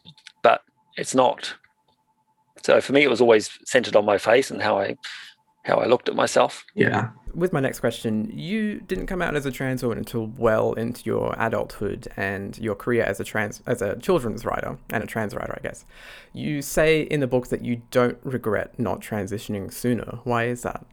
but 0.43 0.63
it's 0.97 1.15
not. 1.15 1.55
So 2.69 2.83
for 2.83 2.93
me, 2.93 3.03
it 3.03 3.09
was 3.09 3.23
always 3.23 3.59
centered 3.65 3.97
on 3.97 4.05
my 4.05 4.19
face 4.19 4.51
and 4.51 4.61
how 4.61 4.79
I 4.79 4.99
how 5.65 5.77
I 5.77 5.87
looked 5.87 6.11
at 6.11 6.15
myself. 6.15 6.67
Yeah. 6.75 7.09
With 7.35 7.51
my 7.51 7.61
next 7.61 7.81
question, 7.81 8.31
you 8.31 8.81
didn't 8.81 9.07
come 9.07 9.23
out 9.23 9.35
as 9.35 9.47
a 9.47 9.51
trans 9.51 9.83
woman 9.83 9.97
until 9.97 10.27
well 10.37 10.75
into 10.75 11.03
your 11.05 11.35
adulthood 11.39 12.09
and 12.19 12.59
your 12.59 12.75
career 12.75 13.05
as 13.05 13.21
a 13.21 13.25
trans 13.25 13.63
as 13.67 13.81
a 13.81 13.97
children's 14.01 14.45
writer 14.45 14.77
and 14.91 15.03
a 15.03 15.07
trans 15.07 15.35
writer, 15.35 15.55
I 15.59 15.63
guess. 15.63 15.87
You 16.35 16.61
say 16.61 17.01
in 17.01 17.21
the 17.21 17.27
book 17.27 17.49
that 17.49 17.65
you 17.65 17.81
don't 17.91 18.19
regret 18.23 18.79
not 18.79 19.01
transitioning 19.01 19.73
sooner. 19.73 20.19
Why 20.25 20.45
is 20.45 20.61
that? 20.61 20.85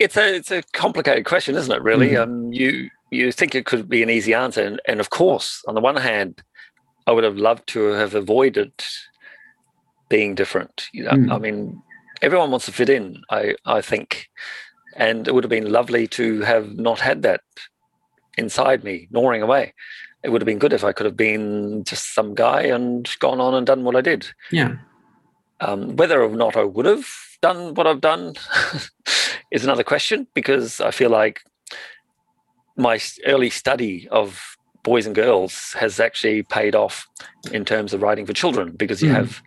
It's 0.00 0.16
a 0.16 0.34
it's 0.34 0.50
a 0.50 0.64
complicated 0.72 1.24
question, 1.24 1.54
isn't 1.54 1.72
it? 1.72 1.82
Really, 1.82 2.10
mm-hmm. 2.10 2.48
um, 2.48 2.52
you 2.52 2.90
you 3.12 3.30
think 3.30 3.54
it 3.54 3.64
could 3.64 3.88
be 3.88 4.02
an 4.02 4.10
easy 4.10 4.34
answer. 4.34 4.64
And, 4.64 4.80
and 4.88 4.98
of 4.98 5.10
course, 5.10 5.62
on 5.68 5.76
the 5.76 5.80
one 5.80 5.98
hand, 5.98 6.42
I 7.06 7.12
would 7.12 7.22
have 7.22 7.36
loved 7.36 7.68
to 7.68 7.92
have 7.92 8.16
avoided 8.16 8.72
being 10.16 10.34
different. 10.42 10.76
You 10.92 11.04
know, 11.04 11.16
Mm. 11.18 11.32
I 11.34 11.38
mean, 11.44 11.82
everyone 12.26 12.50
wants 12.52 12.66
to 12.66 12.72
fit 12.72 12.88
in, 12.98 13.04
I, 13.38 13.54
I 13.64 13.80
think. 13.90 14.28
And 15.06 15.26
it 15.26 15.32
would 15.34 15.44
have 15.44 15.56
been 15.58 15.72
lovely 15.72 16.06
to 16.18 16.24
have 16.52 16.66
not 16.88 17.00
had 17.00 17.22
that 17.22 17.40
inside 18.36 18.84
me, 18.84 19.08
gnawing 19.10 19.42
away. 19.42 19.64
It 20.24 20.28
would 20.30 20.42
have 20.42 20.46
been 20.52 20.58
good 20.64 20.72
if 20.74 20.84
I 20.84 20.92
could 20.92 21.06
have 21.10 21.16
been 21.16 21.82
just 21.84 22.14
some 22.14 22.34
guy 22.34 22.62
and 22.76 23.08
gone 23.18 23.40
on 23.40 23.54
and 23.54 23.66
done 23.66 23.84
what 23.84 23.96
I 23.96 24.02
did. 24.02 24.22
Yeah. 24.50 24.72
Um, 25.60 25.96
whether 25.96 26.22
or 26.22 26.34
not 26.44 26.56
I 26.56 26.64
would 26.64 26.86
have 26.86 27.06
done 27.40 27.74
what 27.74 27.86
I've 27.86 28.00
done 28.12 28.34
is 29.50 29.64
another 29.64 29.84
question 29.84 30.26
because 30.34 30.80
I 30.88 30.90
feel 30.90 31.10
like 31.10 31.40
my 32.76 32.98
early 33.26 33.50
study 33.50 34.08
of 34.10 34.56
boys 34.82 35.06
and 35.06 35.14
girls 35.14 35.72
has 35.78 36.00
actually 36.00 36.42
paid 36.42 36.74
off 36.74 37.06
in 37.52 37.64
terms 37.64 37.92
of 37.94 38.02
writing 38.02 38.26
for 38.26 38.32
children 38.42 38.66
because 38.82 39.00
you 39.02 39.10
Mm. 39.10 39.14
have 39.20 39.42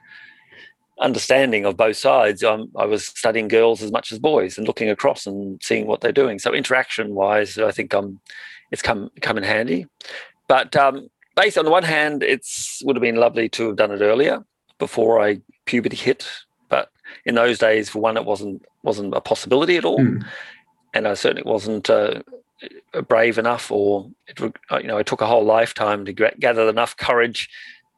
understanding 1.00 1.66
of 1.66 1.76
both 1.76 1.98
sides. 1.98 2.44
Um, 2.44 2.72
I 2.78 2.86
was 2.86 3.08
studying 3.08 3.48
girls 3.48 3.82
as 3.82 3.92
much 3.92 4.12
as 4.12 4.20
boys 4.20 4.58
and 4.58 4.68
looking 4.68 4.90
across 4.90 5.26
and 5.28 5.62
seeing 5.62 5.88
what 5.88 6.02
they're 6.02 6.12
doing. 6.12 6.40
So 6.40 6.54
interaction 6.54 7.16
wise, 7.16 7.58
I 7.58 7.72
think 7.72 7.94
um, 7.94 8.20
it's 8.72 8.82
come 8.82 9.10
come 9.22 9.38
in 9.38 9.44
handy. 9.44 9.88
But 10.48 10.76
um, 10.76 11.10
based 11.36 11.58
on 11.58 11.66
the 11.66 11.72
one 11.72 11.84
hand, 11.84 12.24
it's 12.24 12.82
would 12.86 12.96
have 12.96 13.02
been 13.02 13.18
lovely 13.18 13.50
to 13.50 13.68
have 13.68 13.76
done 13.76 13.92
it 13.92 14.02
earlier 14.02 14.44
before 14.80 15.22
I 15.22 15.42
puberty 15.66 15.98
hit. 15.98 16.28
But 16.70 16.92
in 17.26 17.36
those 17.36 17.58
days, 17.60 17.90
for 17.90 18.00
one, 18.00 18.18
it 18.18 18.26
wasn't 18.26 18.64
wasn't 18.84 19.16
a 19.16 19.22
possibility 19.22 19.78
at 19.78 19.86
all, 19.86 20.00
Mm. 20.00 20.26
and 20.94 21.08
I 21.08 21.14
certainly 21.16 21.44
wasn't 21.44 21.90
uh, 21.90 22.22
brave 23.08 23.38
enough, 23.38 23.72
or 23.72 24.10
it, 24.28 24.40
uh, 24.72 24.78
you 24.78 24.88
know, 24.88 24.98
it 24.98 25.08
took 25.08 25.22
a 25.22 25.28
whole 25.28 25.44
lifetime 25.44 26.06
to 26.06 26.14
gather 26.14 26.70
enough 26.70 26.96
courage 26.96 27.50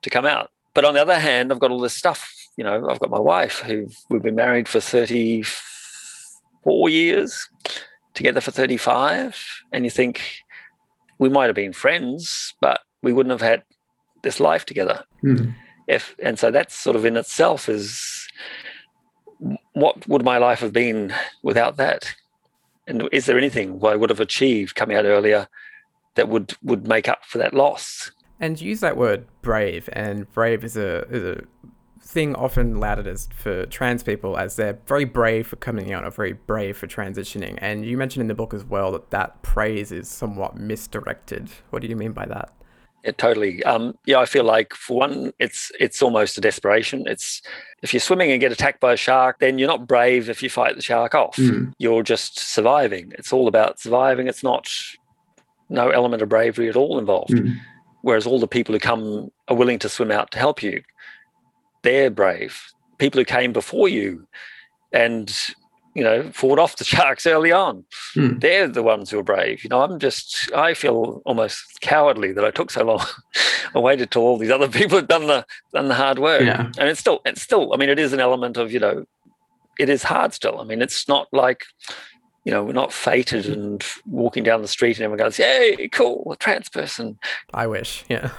to 0.01 0.09
come 0.09 0.25
out. 0.25 0.49
But 0.73 0.85
on 0.85 0.93
the 0.93 1.01
other 1.01 1.19
hand, 1.19 1.51
I've 1.51 1.59
got 1.59 1.71
all 1.71 1.79
this 1.79 1.93
stuff. 1.93 2.33
You 2.57 2.63
know, 2.63 2.89
I've 2.89 2.99
got 2.99 3.09
my 3.09 3.19
wife 3.19 3.59
who 3.59 3.87
we've 4.09 4.21
been 4.21 4.35
married 4.35 4.67
for 4.67 4.79
thirty 4.79 5.43
four 6.63 6.89
years, 6.89 7.47
together 8.13 8.41
for 8.41 8.51
thirty 8.51 8.77
five, 8.77 9.41
and 9.71 9.85
you 9.85 9.89
think 9.89 10.21
we 11.19 11.29
might 11.29 11.45
have 11.45 11.55
been 11.55 11.73
friends, 11.73 12.53
but 12.59 12.81
we 13.01 13.13
wouldn't 13.13 13.31
have 13.31 13.47
had 13.47 13.63
this 14.23 14.39
life 14.39 14.65
together. 14.65 15.03
Mm. 15.23 15.53
if 15.87 16.15
and 16.21 16.37
so 16.37 16.51
that's 16.51 16.75
sort 16.75 16.95
of 16.95 17.05
in 17.05 17.17
itself 17.17 17.69
is 17.69 18.27
what 19.73 20.07
would 20.07 20.23
my 20.23 20.37
life 20.37 20.59
have 20.59 20.73
been 20.73 21.13
without 21.43 21.77
that? 21.77 22.13
And 22.87 23.07
is 23.11 23.25
there 23.25 23.37
anything 23.37 23.79
I 23.85 23.95
would 23.95 24.09
have 24.09 24.19
achieved 24.19 24.75
coming 24.75 24.97
out 24.97 25.05
earlier 25.05 25.47
that 26.15 26.29
would 26.29 26.55
would 26.63 26.87
make 26.87 27.07
up 27.07 27.19
for 27.25 27.37
that 27.37 27.53
loss? 27.53 28.11
And 28.39 28.59
you 28.59 28.69
use 28.69 28.81
that 28.81 28.97
word 28.97 29.25
brave, 29.41 29.89
and 29.93 30.31
brave 30.33 30.63
is 30.63 30.77
a 30.77 31.03
is 31.09 31.23
a 31.23 31.43
thing 32.07 32.33
often 32.35 32.79
lauded 32.79 33.05
as 33.05 33.27
for 33.35 33.65
trans 33.65 34.01
people 34.01 34.37
as 34.37 34.55
they're 34.55 34.79
very 34.87 35.03
brave 35.05 35.45
for 35.45 35.57
coming 35.57 35.91
out 35.91 36.05
or 36.05 36.09
very 36.09 36.33
brave 36.33 36.77
for 36.77 36.87
transitioning. 36.87 37.57
And 37.61 37.85
you 37.85 37.97
mentioned 37.97 38.21
in 38.21 38.27
the 38.27 38.33
book 38.33 38.53
as 38.53 38.63
well 38.63 38.91
that 38.93 39.09
that 39.11 39.41
praise 39.41 39.91
is 39.91 40.07
somewhat 40.07 40.55
misdirected. 40.55 41.49
What 41.69 41.81
do 41.81 41.87
you 41.87 41.95
mean 41.95 42.13
by 42.13 42.25
that? 42.25 42.49
it 43.03 43.19
totally 43.19 43.63
um 43.63 43.95
yeah 44.07 44.17
i 44.17 44.25
feel 44.25 44.43
like 44.43 44.73
for 44.73 44.97
one 44.97 45.31
it's 45.39 45.71
it's 45.79 46.01
almost 46.01 46.35
a 46.35 46.41
desperation 46.41 47.03
it's 47.05 47.43
if 47.83 47.93
you're 47.93 47.99
swimming 48.01 48.31
and 48.31 48.41
get 48.41 48.51
attacked 48.51 48.79
by 48.79 48.91
a 48.91 48.97
shark 48.97 49.37
then 49.39 49.59
you're 49.59 49.67
not 49.67 49.87
brave 49.87 50.29
if 50.31 50.41
you 50.41 50.49
fight 50.49 50.75
the 50.75 50.81
shark 50.81 51.13
off 51.13 51.35
Mm. 51.37 51.73
you're 51.77 52.01
just 52.01 52.39
surviving 52.39 53.13
it's 53.19 53.31
all 53.31 53.47
about 53.47 53.79
surviving 53.79 54.27
it's 54.27 54.41
not 54.43 54.67
no 55.69 55.89
element 55.89 56.23
of 56.23 56.29
bravery 56.29 56.67
at 56.69 56.75
all 56.75 56.97
involved 56.97 57.29
Mm. 57.33 57.55
whereas 58.01 58.25
all 58.25 58.39
the 58.39 58.47
people 58.47 58.73
who 58.73 58.79
come 58.79 59.29
are 59.47 59.55
willing 59.55 59.77
to 59.79 59.89
swim 59.89 60.11
out 60.11 60.31
to 60.31 60.39
help 60.39 60.63
you 60.63 60.81
they're 61.87 62.09
brave 62.11 62.53
people 62.97 63.19
who 63.21 63.25
came 63.37 63.51
before 63.53 63.87
you 63.97 64.27
and 64.91 65.25
you 65.95 66.03
know 66.03 66.17
fought 66.39 66.59
off 66.59 66.75
the 66.77 66.83
sharks 66.93 67.25
early 67.25 67.51
on 67.51 67.83
Mm. 68.15 68.39
they're 68.41 68.67
the 68.67 68.83
ones 68.93 69.09
who 69.09 69.19
are 69.19 69.23
brave 69.33 69.63
you 69.63 69.69
know 69.69 69.81
i'm 69.83 69.99
just 69.99 70.51
i 70.67 70.73
feel 70.73 71.21
almost 71.25 71.57
cowardly 71.81 72.31
that 72.33 72.45
i 72.45 72.51
took 72.51 72.71
so 72.71 72.83
long 72.83 73.03
i 73.75 73.79
waited 73.79 74.09
till 74.11 74.23
all 74.23 74.37
these 74.37 74.51
other 74.57 74.67
people 74.79 74.97
had 74.97 75.07
done 75.07 75.27
the 75.27 75.45
done 75.73 75.87
the 75.87 75.95
hard 76.03 76.19
work 76.19 76.41
Yeah. 76.41 76.63
and 76.79 76.89
it's 76.89 76.99
still 76.99 77.19
it's 77.25 77.41
still 77.41 77.73
i 77.73 77.77
mean 77.77 77.89
it 77.89 77.99
is 77.99 78.13
an 78.13 78.19
element 78.19 78.57
of 78.57 78.71
you 78.73 78.79
know 78.79 79.05
it 79.83 79.89
is 79.89 80.03
hard 80.03 80.33
still 80.33 80.59
i 80.59 80.63
mean 80.63 80.81
it's 80.81 81.07
not 81.07 81.27
like 81.31 81.61
you 82.45 82.51
know 82.53 82.63
we're 82.63 82.81
not 82.83 82.93
fated 82.93 83.45
and 83.45 83.83
walking 84.05 84.43
down 84.43 84.61
the 84.61 84.67
street 84.77 84.97
and 84.97 85.03
everyone 85.05 85.23
goes 85.25 85.37
yay 85.39 85.87
cool 85.99 86.31
a 86.31 86.35
trans 86.37 86.69
person 86.69 87.19
I 87.53 87.67
wish, 87.67 88.03
yeah. 88.09 88.29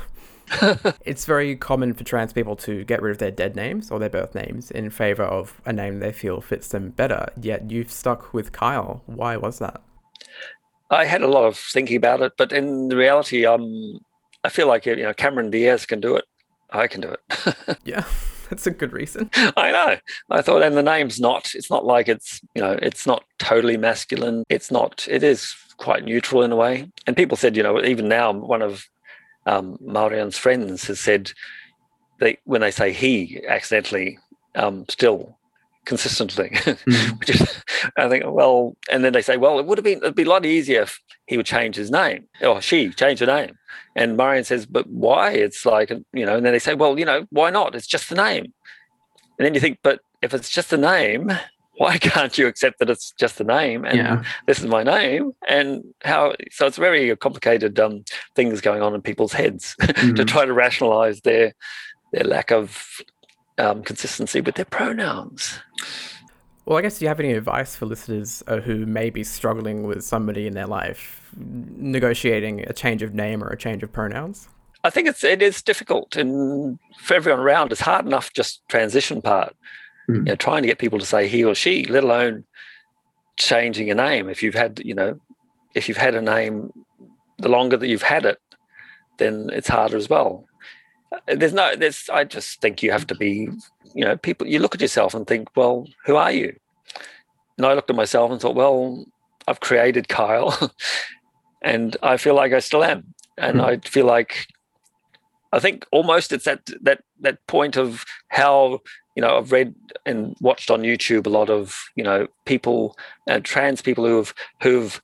it's 1.05 1.25
very 1.25 1.57
common 1.57 1.95
for 1.95 2.05
trans 2.05 2.33
people 2.33 2.57
to 2.57 2.85
get 2.85 3.03
rid 3.03 3.13
of 3.13 3.19
their 3.19 3.31
dead 3.31 3.57
names 3.57 3.91
or 3.91 3.99
their 3.99 4.09
birth 4.09 4.35
names 4.35 4.71
in 4.71 4.91
favor 4.91 5.23
of 5.23 5.61
a 5.65 5.73
name 5.73 6.01
they 6.01 6.13
feel 6.13 6.41
fits 6.41 6.69
them 6.69 6.91
better. 6.91 7.29
Yet 7.41 7.71
you've 7.71 7.91
stuck 7.91 8.33
with 8.33 8.53
Kyle. 8.53 9.03
Why 9.07 9.37
was 9.37 9.59
that? 9.59 9.83
I 10.91 11.05
had 11.05 11.23
a 11.23 11.29
lot 11.29 11.45
of 11.45 11.57
thinking 11.57 11.97
about 11.97 12.23
it, 12.23 12.33
but 12.39 12.53
in 12.53 12.89
reality, 12.89 13.45
um, 13.45 14.01
I 14.45 14.49
feel 14.49 14.69
like 14.69 14.87
you 14.87 14.97
know 14.97 15.15
Cameron 15.15 15.51
Diaz 15.51 15.85
can 15.85 16.01
do 16.01 16.17
it. 16.17 16.25
I 16.71 16.87
can 16.87 17.01
do 17.01 17.09
it. 17.09 17.57
Yeah, 17.85 18.05
that's 18.51 18.67
a 18.67 18.71
good 18.71 18.93
reason. 18.93 19.31
I 19.57 19.71
know. 19.73 19.97
I 20.31 20.43
thought, 20.43 20.63
and 20.63 20.77
the 20.77 20.83
name's 20.83 21.21
not. 21.21 21.55
It's 21.55 21.71
not 21.71 21.85
like 21.85 22.09
it's 22.09 22.41
you 22.55 22.63
know, 22.63 22.79
it's 22.81 23.07
not 23.07 23.25
totally 23.39 23.77
masculine. 23.77 24.45
It's 24.49 24.71
not. 24.71 25.07
It 25.11 25.23
is 25.23 25.55
quite 25.77 26.05
neutral 26.05 26.43
in 26.43 26.53
a 26.53 26.57
way. 26.57 26.89
And 27.07 27.17
people 27.17 27.37
said, 27.37 27.57
you 27.57 27.63
know, 27.63 27.83
even 27.85 28.09
now, 28.09 28.33
one 28.33 28.63
of 28.63 28.85
um, 29.49 30.31
friends 30.33 30.87
has 30.87 31.01
said 31.01 31.33
they 32.21 32.39
when 32.45 32.61
they 32.61 32.71
say 32.71 32.93
he 32.93 33.41
accidentally, 33.47 34.19
um, 34.55 34.85
still 34.89 35.39
consistently, 35.85 36.51
Mm. 36.55 37.19
which 37.19 37.31
is 37.31 37.63
I 37.97 38.09
think 38.09 38.25
well, 38.27 38.77
and 38.91 39.05
then 39.05 39.13
they 39.13 39.23
say, 39.23 39.37
well, 39.37 39.59
it 39.59 39.67
would 39.67 39.79
have 39.79 39.85
been 39.85 39.99
it'd 39.99 40.15
be 40.15 40.25
a 40.25 40.29
lot 40.29 40.45
easier 40.45 40.83
if 40.83 41.01
he 41.27 41.37
would 41.37 41.47
change 41.47 41.77
his 41.77 41.91
name 41.91 42.27
or 42.43 42.61
she 42.61 42.91
change 42.91 43.21
her 43.21 43.27
name. 43.27 43.55
And 43.97 44.17
Marion 44.17 44.45
says, 44.45 44.67
but 44.67 44.87
why? 44.89 45.31
It's 45.33 45.65
like 45.65 45.91
you 46.13 46.27
know, 46.27 46.37
and 46.37 46.45
then 46.45 46.53
they 46.53 46.59
say, 46.59 46.75
well, 46.75 46.99
you 46.99 47.05
know, 47.05 47.27
why 47.31 47.51
not? 47.51 47.75
It's 47.75 47.87
just 47.87 48.09
the 48.09 48.15
name. 48.15 48.53
And 49.39 49.47
then 49.47 49.55
you 49.55 49.61
think, 49.61 49.79
but 49.83 50.01
if 50.21 50.35
it's 50.35 50.51
just 50.51 50.73
a 50.73 50.77
name, 50.77 51.31
why 51.79 51.97
can't 52.11 52.37
you 52.39 52.47
accept 52.47 52.79
that 52.81 52.91
it's 52.91 53.13
just 53.19 53.41
a 53.41 53.45
name 53.45 53.85
and 53.85 53.97
Yeah. 53.97 54.23
this 54.47 54.59
is 54.61 54.67
my 54.67 54.83
name? 54.83 55.33
And 55.49 55.83
how? 56.03 56.35
So 56.51 56.67
it's 56.67 56.77
very 56.77 57.15
complicated 57.17 57.79
um, 57.81 58.05
things 58.37 58.61
going 58.61 58.83
on 58.83 58.95
in 58.95 59.01
people's 59.03 59.33
heads 59.33 59.75
to 59.81 59.93
Mm. 59.95 60.27
try 60.27 60.45
to 60.45 60.53
rationalize 60.53 61.21
their 61.23 61.53
their 62.13 62.25
lack 62.25 62.51
of 62.51 62.87
um, 63.59 63.83
consistency 63.83 64.41
with 64.41 64.55
their 64.55 64.65
pronouns. 64.65 65.59
Well, 66.65 66.77
I 66.79 66.83
guess 66.83 66.99
do 66.99 67.05
you 67.05 67.09
have 67.09 67.21
any 67.21 67.33
advice 67.33 67.77
for 67.77 67.87
listeners 67.87 68.43
uh, 68.47 68.61
who 68.61 68.85
may 68.87 69.09
be 69.11 69.25
struggling 69.25 69.85
with 69.85 70.05
somebody 70.05 70.47
in 70.47 70.55
their 70.55 70.67
life 70.67 71.31
negotiating 71.37 72.61
a 72.69 72.73
change 72.73 73.03
of 73.03 73.15
name 73.15 73.43
or 73.43 73.49
a 73.49 73.57
change 73.57 73.83
of 73.83 73.93
pronouns? 73.93 74.49
I 74.85 74.91
think 74.91 75.09
it's 75.09 75.25
it 75.25 75.43
is 75.43 75.61
difficult, 75.63 76.15
and 76.17 76.79
for 77.01 77.15
everyone 77.15 77.41
around, 77.41 77.73
it's 77.73 77.81
hard 77.81 78.07
enough 78.07 78.33
just 78.33 78.63
transition 78.69 79.21
part. 79.23 79.55
Mm. 80.09 80.17
You 80.17 80.23
know, 80.23 80.37
trying 80.37 80.63
to 80.63 80.69
get 80.69 80.79
people 80.79 80.99
to 80.99 81.07
say 81.07 81.29
he 81.29 81.45
or 81.45 81.55
she, 81.55 81.85
let 81.85 82.05
alone 82.05 82.45
changing 83.37 83.91
a 83.91 83.95
name. 83.95 84.29
If 84.29 84.43
you've 84.43 84.55
had, 84.55 84.81
you 84.85 84.95
know, 84.95 85.19
if 85.75 85.89
you've 85.89 85.97
had 85.99 86.15
a 86.15 86.23
name, 86.23 86.73
the 87.39 87.49
longer 87.49 87.77
that 87.77 87.89
you've 87.89 88.03
had 88.03 88.25
it, 88.25 88.41
then 89.19 89.51
it's 89.53 89.69
harder 89.69 89.97
as 89.97 90.09
well. 90.09 90.45
Uh, 91.13 91.35
There's 91.37 91.53
no, 91.53 91.75
there's. 91.77 92.09
I 92.11 92.25
just 92.25 92.61
think 92.61 92.83
you 92.83 92.91
have 92.93 93.07
to 93.09 93.15
be, 93.15 93.49
you 93.95 94.05
know, 94.05 94.17
people. 94.17 94.47
You 94.47 94.59
look 94.59 94.75
at 94.75 94.81
yourself 94.81 95.15
and 95.15 95.27
think, 95.27 95.49
well, 95.57 95.87
who 96.05 96.17
are 96.17 96.33
you? 96.33 96.55
And 97.57 97.67
I 97.67 97.75
looked 97.75 97.91
at 97.91 97.97
myself 97.97 98.31
and 98.31 98.41
thought, 98.41 98.55
well, 98.55 99.05
I've 99.47 99.61
created 99.61 100.09
Kyle, 100.09 100.71
and 101.63 101.97
I 102.03 102.17
feel 102.17 102.35
like 102.35 102.53
I 102.53 102.61
still 102.61 102.85
am, 102.85 103.15
and 103.37 103.57
Hmm. 103.59 103.65
I 103.67 103.77
feel 103.79 104.07
like 104.07 104.47
I 105.53 105.59
think 105.61 105.87
almost 105.93 106.33
it's 106.33 106.45
that 106.45 106.69
that 106.83 107.03
that 107.21 107.47
point 107.47 107.77
of 107.77 108.05
how 108.29 108.81
you 109.19 109.23
know 109.23 109.37
I've 109.37 109.51
read 109.51 109.75
and 110.07 110.37
watched 110.41 110.71
on 110.71 110.83
YouTube 110.83 111.27
a 111.27 111.29
lot 111.29 111.51
of 111.51 111.91
you 111.97 112.05
know 112.05 112.29
people 112.45 112.97
uh, 113.29 113.41
trans 113.43 113.83
people 113.83 114.07
who've 114.07 114.33
who've 114.63 115.03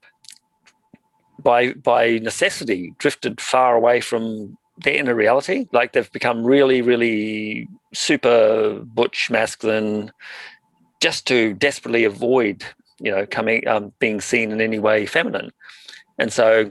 by 1.42 1.72
by 1.72 2.18
necessity 2.18 2.94
drifted 2.98 3.40
far 3.40 3.74
away 3.74 4.00
from 4.00 4.56
their 4.78 4.94
inner 4.94 5.16
reality. 5.16 5.66
Like 5.72 5.94
they've 5.94 6.12
become 6.12 6.44
really 6.44 6.80
really 6.80 7.68
super 7.92 8.78
butch 8.84 9.30
masculine 9.30 10.12
just 11.00 11.26
to 11.26 11.54
desperately 11.54 12.04
avoid 12.04 12.64
you 13.00 13.10
know 13.10 13.26
coming 13.26 13.66
um, 13.66 13.92
being 13.98 14.20
seen 14.20 14.52
in 14.52 14.60
any 14.60 14.78
way 14.78 15.06
feminine. 15.06 15.50
And 16.20 16.32
so 16.32 16.70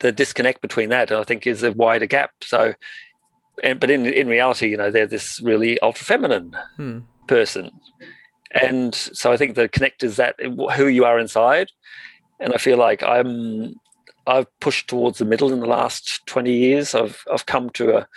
the 0.00 0.12
disconnect 0.12 0.60
between 0.60 0.90
that 0.90 1.10
i 1.10 1.24
think 1.24 1.46
is 1.46 1.62
a 1.62 1.72
wider 1.72 2.04
gap. 2.04 2.32
So 2.42 2.74
and 3.62 3.80
but 3.80 3.90
in 3.90 4.06
in 4.06 4.28
reality 4.28 4.68
you 4.68 4.76
know 4.76 4.90
they're 4.90 5.06
this 5.06 5.40
really 5.40 5.78
ultra 5.80 6.04
feminine 6.04 6.56
Hmm. 6.76 7.00
person 7.26 7.70
and 8.52 8.94
so 8.94 9.32
i 9.32 9.36
think 9.36 9.54
the 9.54 9.68
connect 9.68 10.02
is 10.02 10.16
that 10.16 10.36
who 10.40 10.86
you 10.86 11.04
are 11.04 11.18
inside 11.18 11.70
and 12.40 12.52
i 12.54 12.56
feel 12.56 12.78
like 12.78 13.02
i'm 13.02 13.74
I've 14.28 14.60
pushed 14.60 14.88
towards 14.88 15.18
the 15.18 15.24
middle 15.24 15.52
in 15.52 15.60
the 15.60 15.66
last 15.66 16.24
20 16.26 16.52
years. 16.52 16.94
I've 16.94 17.24
I've 17.32 17.46
come 17.46 17.70
to 17.70 17.96
a 17.96 18.08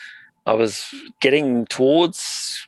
I 0.46 0.54
was 0.54 0.94
getting 1.22 1.66
towards 1.68 2.68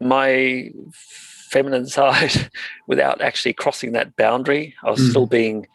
my 0.00 0.70
feminine 0.92 1.86
side 1.98 2.50
without 2.86 3.22
actually 3.22 3.54
crossing 3.54 3.92
that 3.92 4.16
boundary. 4.16 4.74
I 4.84 4.90
was 4.90 5.00
mm. 5.00 5.10
still 5.10 5.26
being 5.26 5.66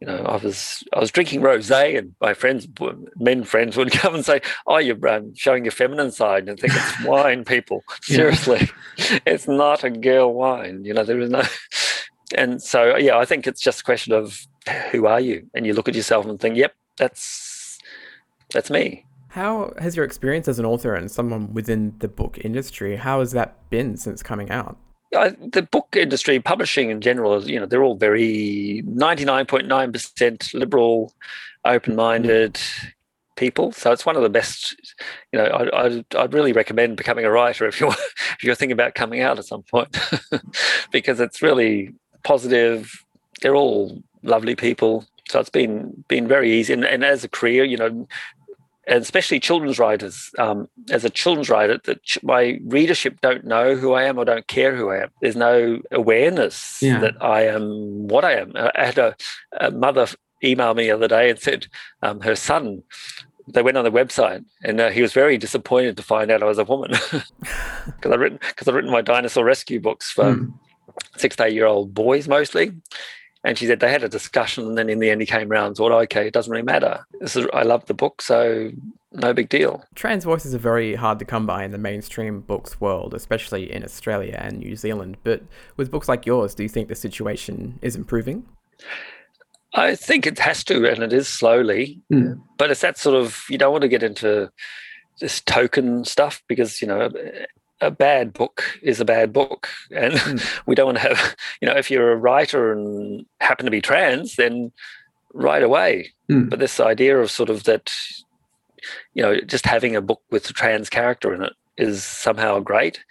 you 0.00 0.06
know, 0.06 0.22
I 0.24 0.36
was 0.36 0.84
I 0.92 1.00
was 1.00 1.10
drinking 1.10 1.40
rosé, 1.40 1.98
and 1.98 2.14
my 2.20 2.34
friends, 2.34 2.68
men 3.16 3.44
friends, 3.44 3.76
would 3.76 3.90
come 3.92 4.14
and 4.14 4.24
say, 4.24 4.40
"Oh, 4.66 4.78
you're 4.78 5.08
um, 5.08 5.34
showing 5.34 5.64
your 5.64 5.72
feminine 5.72 6.12
side," 6.12 6.48
and 6.48 6.58
think 6.58 6.74
it's 6.74 7.04
wine. 7.04 7.44
People, 7.44 7.82
seriously, 8.02 8.70
yeah. 8.96 9.18
it's 9.26 9.48
not 9.48 9.84
a 9.84 9.90
girl 9.90 10.32
wine. 10.32 10.84
You 10.84 10.94
know, 10.94 11.04
there 11.04 11.20
is 11.20 11.30
no. 11.30 11.42
And 12.36 12.62
so, 12.62 12.96
yeah, 12.96 13.16
I 13.16 13.24
think 13.24 13.46
it's 13.46 13.60
just 13.60 13.80
a 13.80 13.84
question 13.84 14.12
of 14.12 14.46
who 14.90 15.06
are 15.06 15.20
you, 15.20 15.48
and 15.54 15.66
you 15.66 15.72
look 15.72 15.88
at 15.88 15.94
yourself 15.94 16.26
and 16.26 16.38
think, 16.38 16.56
"Yep, 16.56 16.74
that's 16.96 17.78
that's 18.52 18.70
me." 18.70 19.04
How 19.30 19.74
has 19.78 19.94
your 19.94 20.04
experience 20.04 20.48
as 20.48 20.58
an 20.58 20.64
author 20.64 20.94
and 20.94 21.10
someone 21.10 21.52
within 21.52 21.94
the 21.98 22.08
book 22.08 22.38
industry? 22.42 22.96
How 22.96 23.20
has 23.20 23.32
that 23.32 23.68
been 23.68 23.96
since 23.96 24.22
coming 24.22 24.50
out? 24.50 24.78
Uh, 25.16 25.30
the 25.52 25.62
book 25.62 25.96
industry, 25.96 26.38
publishing 26.40 26.90
in 26.90 27.00
general, 27.00 27.48
you 27.48 27.58
know, 27.58 27.66
they're 27.66 27.82
all 27.82 27.96
very 27.96 28.82
99.9% 28.86 30.54
liberal, 30.54 31.14
open 31.64 31.96
minded 31.96 32.60
people. 33.36 33.72
So 33.72 33.92
it's 33.92 34.04
one 34.04 34.16
of 34.16 34.22
the 34.22 34.28
best, 34.28 34.76
you 35.32 35.38
know, 35.38 35.46
I, 35.46 35.84
I'd, 35.84 36.14
I'd 36.14 36.34
really 36.34 36.52
recommend 36.52 36.96
becoming 36.96 37.24
a 37.24 37.30
writer 37.30 37.66
if 37.66 37.80
you're, 37.80 37.90
if 37.92 38.42
you're 38.42 38.54
thinking 38.54 38.72
about 38.72 38.94
coming 38.94 39.22
out 39.22 39.38
at 39.38 39.46
some 39.46 39.62
point, 39.62 39.96
because 40.92 41.20
it's 41.20 41.40
really 41.40 41.94
positive. 42.22 43.04
They're 43.40 43.56
all 43.56 44.02
lovely 44.22 44.56
people. 44.56 45.06
So 45.30 45.40
it's 45.40 45.50
been 45.50 46.04
been 46.08 46.26
very 46.26 46.50
easy, 46.50 46.72
and, 46.72 46.86
and 46.86 47.04
as 47.04 47.22
a 47.22 47.28
career, 47.28 47.62
you 47.62 47.76
know, 47.76 48.08
and 48.88 49.02
especially 49.02 49.38
children's 49.38 49.78
writers. 49.78 50.30
Um, 50.38 50.66
as 50.90 51.04
a 51.04 51.10
children's 51.10 51.50
writer, 51.50 51.78
that 51.84 52.02
ch- 52.02 52.22
my 52.22 52.58
readership 52.64 53.20
don't 53.20 53.44
know 53.44 53.76
who 53.76 53.92
I 53.92 54.04
am 54.04 54.18
or 54.18 54.24
don't 54.24 54.46
care 54.48 54.74
who 54.74 54.90
I 54.90 55.02
am. 55.02 55.10
There's 55.20 55.36
no 55.36 55.80
awareness 55.92 56.78
yeah. 56.80 56.98
that 57.00 57.22
I 57.22 57.42
am 57.42 58.08
what 58.08 58.24
I 58.24 58.32
am. 58.32 58.52
I 58.56 58.72
had 58.74 58.98
a, 58.98 59.14
a 59.60 59.70
mother 59.70 60.08
email 60.42 60.72
me 60.72 60.84
the 60.84 60.92
other 60.92 61.08
day 61.08 61.28
and 61.28 61.38
said 61.38 61.66
um, 62.02 62.20
her 62.20 62.34
son. 62.34 62.82
They 63.46 63.62
went 63.62 63.76
on 63.76 63.84
the 63.84 63.90
website, 63.90 64.44
and 64.62 64.80
uh, 64.80 64.90
he 64.90 65.00
was 65.00 65.12
very 65.12 65.38
disappointed 65.38 65.96
to 65.96 66.02
find 66.02 66.30
out 66.30 66.42
I 66.42 66.46
was 66.46 66.58
a 66.58 66.64
woman 66.64 66.90
because 67.10 68.12
I've 68.12 68.20
written 68.20 68.38
because 68.40 68.68
I've 68.68 68.74
written 68.74 68.90
my 68.90 69.00
dinosaur 69.00 69.44
rescue 69.44 69.80
books 69.80 70.10
for 70.10 70.24
mm. 70.24 70.52
six 71.16 71.36
to 71.36 71.44
eight 71.44 71.54
year 71.54 71.64
old 71.64 71.94
boys 71.94 72.28
mostly, 72.28 72.72
and 73.44 73.56
she 73.56 73.66
said 73.66 73.80
they 73.80 73.90
had 73.90 74.02
a 74.02 74.08
discussion, 74.08 74.66
and 74.66 74.78
then 74.78 74.88
in 74.88 74.98
the 74.98 75.10
end, 75.10 75.20
he 75.20 75.26
came 75.26 75.50
around 75.50 75.68
and 75.68 75.76
thought, 75.76 75.92
okay, 75.92 76.26
it 76.26 76.32
doesn't 76.32 76.50
really 76.50 76.64
matter. 76.64 77.06
This 77.20 77.36
is, 77.36 77.46
I 77.52 77.62
love 77.62 77.86
the 77.86 77.94
book, 77.94 78.20
so 78.20 78.70
no 79.12 79.32
big 79.32 79.48
deal. 79.48 79.84
Trans 79.94 80.24
voices 80.24 80.54
are 80.54 80.58
very 80.58 80.94
hard 80.94 81.18
to 81.20 81.24
come 81.24 81.46
by 81.46 81.64
in 81.64 81.70
the 81.70 81.78
mainstream 81.78 82.40
books 82.40 82.80
world, 82.80 83.14
especially 83.14 83.72
in 83.72 83.84
Australia 83.84 84.38
and 84.40 84.58
New 84.58 84.76
Zealand. 84.76 85.16
But 85.24 85.42
with 85.76 85.90
books 85.90 86.08
like 86.08 86.26
yours, 86.26 86.54
do 86.54 86.62
you 86.62 86.68
think 86.68 86.88
the 86.88 86.94
situation 86.94 87.78
is 87.80 87.96
improving? 87.96 88.44
I 89.74 89.94
think 89.94 90.26
it 90.26 90.38
has 90.38 90.64
to, 90.64 90.90
and 90.90 91.02
it 91.02 91.12
is 91.12 91.28
slowly. 91.28 92.00
Mm. 92.12 92.40
But 92.56 92.70
it's 92.70 92.80
that 92.80 92.98
sort 92.98 93.16
of 93.16 93.44
you 93.48 93.58
don't 93.58 93.72
want 93.72 93.82
to 93.82 93.88
get 93.88 94.02
into 94.02 94.50
this 95.20 95.40
token 95.40 96.04
stuff 96.04 96.42
because 96.48 96.80
you 96.80 96.88
know 96.88 97.10
a 97.80 97.90
bad 97.90 98.32
book 98.32 98.78
is 98.82 99.00
a 99.00 99.04
bad 99.04 99.32
book 99.32 99.68
and 99.90 100.14
mm. 100.14 100.60
we 100.66 100.74
don't 100.74 100.86
want 100.86 100.98
to 100.98 101.08
have 101.08 101.36
you 101.60 101.68
know 101.68 101.76
if 101.76 101.90
you're 101.90 102.12
a 102.12 102.16
writer 102.16 102.72
and 102.72 103.24
happen 103.40 103.64
to 103.64 103.70
be 103.70 103.80
trans 103.80 104.36
then 104.36 104.72
right 105.32 105.62
away 105.62 106.12
mm. 106.30 106.48
but 106.48 106.58
this 106.58 106.80
idea 106.80 107.18
of 107.18 107.30
sort 107.30 107.50
of 107.50 107.64
that 107.64 107.92
you 109.14 109.22
know 109.22 109.40
just 109.40 109.66
having 109.66 109.94
a 109.94 110.00
book 110.00 110.22
with 110.30 110.48
a 110.50 110.52
trans 110.52 110.88
character 110.88 111.34
in 111.34 111.42
it 111.42 111.52
is 111.76 112.02
somehow 112.02 112.58
great 112.58 113.04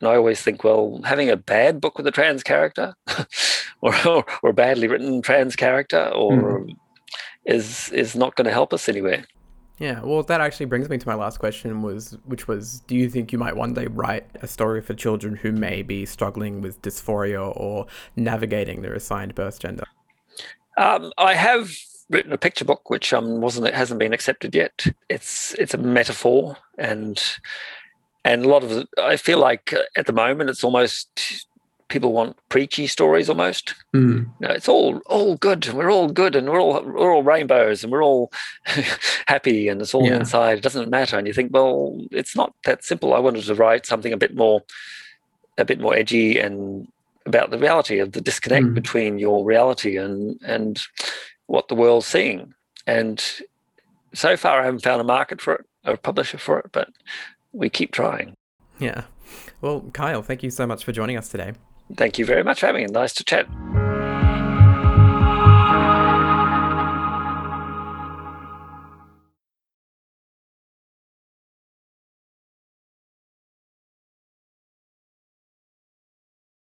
and 0.00 0.08
i 0.08 0.16
always 0.16 0.40
think 0.40 0.64
well 0.64 1.00
having 1.04 1.28
a 1.28 1.36
bad 1.36 1.80
book 1.80 1.98
with 1.98 2.06
a 2.06 2.12
trans 2.12 2.42
character 2.42 2.94
or, 3.80 3.94
or, 4.06 4.24
or 4.42 4.50
a 4.50 4.54
badly 4.54 4.88
written 4.88 5.20
trans 5.20 5.54
character 5.54 6.10
or 6.14 6.60
mm. 6.60 6.76
is 7.44 7.90
is 7.92 8.16
not 8.16 8.36
going 8.36 8.46
to 8.46 8.52
help 8.52 8.72
us 8.72 8.88
anywhere 8.88 9.24
yeah, 9.78 10.00
well, 10.00 10.22
that 10.24 10.40
actually 10.40 10.66
brings 10.66 10.88
me 10.88 10.98
to 10.98 11.08
my 11.08 11.14
last 11.14 11.38
question, 11.38 11.82
was 11.82 12.18
which 12.24 12.48
was, 12.48 12.80
do 12.86 12.96
you 12.96 13.08
think 13.08 13.32
you 13.32 13.38
might 13.38 13.56
one 13.56 13.74
day 13.74 13.86
write 13.86 14.26
a 14.42 14.46
story 14.48 14.80
for 14.80 14.94
children 14.94 15.36
who 15.36 15.52
may 15.52 15.82
be 15.82 16.04
struggling 16.04 16.60
with 16.60 16.82
dysphoria 16.82 17.52
or 17.56 17.86
navigating 18.16 18.82
their 18.82 18.94
assigned 18.94 19.34
birth 19.34 19.60
gender? 19.60 19.84
Um, 20.76 21.12
I 21.16 21.34
have 21.34 21.70
written 22.10 22.32
a 22.32 22.38
picture 22.38 22.64
book, 22.64 22.90
which 22.90 23.12
um, 23.12 23.40
wasn't 23.40 23.66
it 23.66 23.74
hasn't 23.74 24.00
been 24.00 24.12
accepted 24.12 24.54
yet. 24.54 24.86
It's 25.08 25.54
it's 25.54 25.74
a 25.74 25.78
metaphor, 25.78 26.56
and 26.78 27.22
and 28.24 28.44
a 28.44 28.48
lot 28.48 28.64
of 28.64 28.86
I 28.98 29.16
feel 29.16 29.38
like 29.38 29.74
at 29.96 30.06
the 30.06 30.12
moment 30.12 30.50
it's 30.50 30.64
almost 30.64 31.46
people 31.88 32.12
want 32.12 32.36
preachy 32.48 32.86
stories 32.86 33.28
almost. 33.28 33.74
Mm. 33.94 34.26
You 34.40 34.48
know, 34.48 34.54
it's 34.54 34.68
all 34.68 34.98
all 35.06 35.36
good. 35.36 35.72
We're 35.72 35.90
all 35.90 36.08
good, 36.08 36.36
and 36.36 36.48
we're 36.48 36.60
all 36.60 36.82
we're 36.82 37.12
all 37.12 37.22
rainbows, 37.22 37.82
and 37.82 37.92
we're 37.92 38.04
all 38.04 38.30
happy, 39.26 39.68
and 39.68 39.80
it's 39.80 39.94
all 39.94 40.06
yeah. 40.06 40.16
inside. 40.16 40.58
It 40.58 40.62
doesn't 40.62 40.90
matter. 40.90 41.18
And 41.18 41.26
you 41.26 41.32
think, 41.32 41.52
well, 41.52 41.98
it's 42.10 42.36
not 42.36 42.54
that 42.64 42.84
simple. 42.84 43.14
I 43.14 43.18
wanted 43.18 43.44
to 43.44 43.54
write 43.54 43.86
something 43.86 44.12
a 44.12 44.18
bit 44.18 44.36
more, 44.36 44.62
a 45.56 45.64
bit 45.64 45.80
more 45.80 45.94
edgy, 45.94 46.38
and 46.38 46.88
about 47.26 47.50
the 47.50 47.58
reality 47.58 47.98
of 47.98 48.12
the 48.12 48.20
disconnect 48.20 48.66
mm. 48.66 48.74
between 48.74 49.18
your 49.18 49.44
reality 49.44 49.96
and 49.96 50.38
and 50.44 50.82
what 51.46 51.68
the 51.68 51.74
world's 51.74 52.06
seeing. 52.06 52.54
And 52.86 53.22
so 54.14 54.36
far, 54.36 54.60
I 54.60 54.64
haven't 54.64 54.82
found 54.82 55.00
a 55.00 55.04
market 55.04 55.40
for 55.40 55.54
it, 55.54 55.66
a 55.84 55.96
publisher 55.96 56.38
for 56.38 56.58
it, 56.60 56.66
but 56.72 56.88
we 57.52 57.68
keep 57.68 57.92
trying. 57.92 58.36
Yeah. 58.78 59.04
Well, 59.60 59.90
Kyle, 59.92 60.22
thank 60.22 60.42
you 60.42 60.50
so 60.50 60.66
much 60.66 60.84
for 60.84 60.92
joining 60.92 61.16
us 61.16 61.28
today. 61.28 61.52
Thank 61.96 62.18
you 62.18 62.24
very 62.24 62.44
much 62.44 62.60
for 62.60 62.66
having 62.66 62.84
me. 62.84 62.90
Nice 62.90 63.14
to 63.14 63.24
chat. 63.24 63.46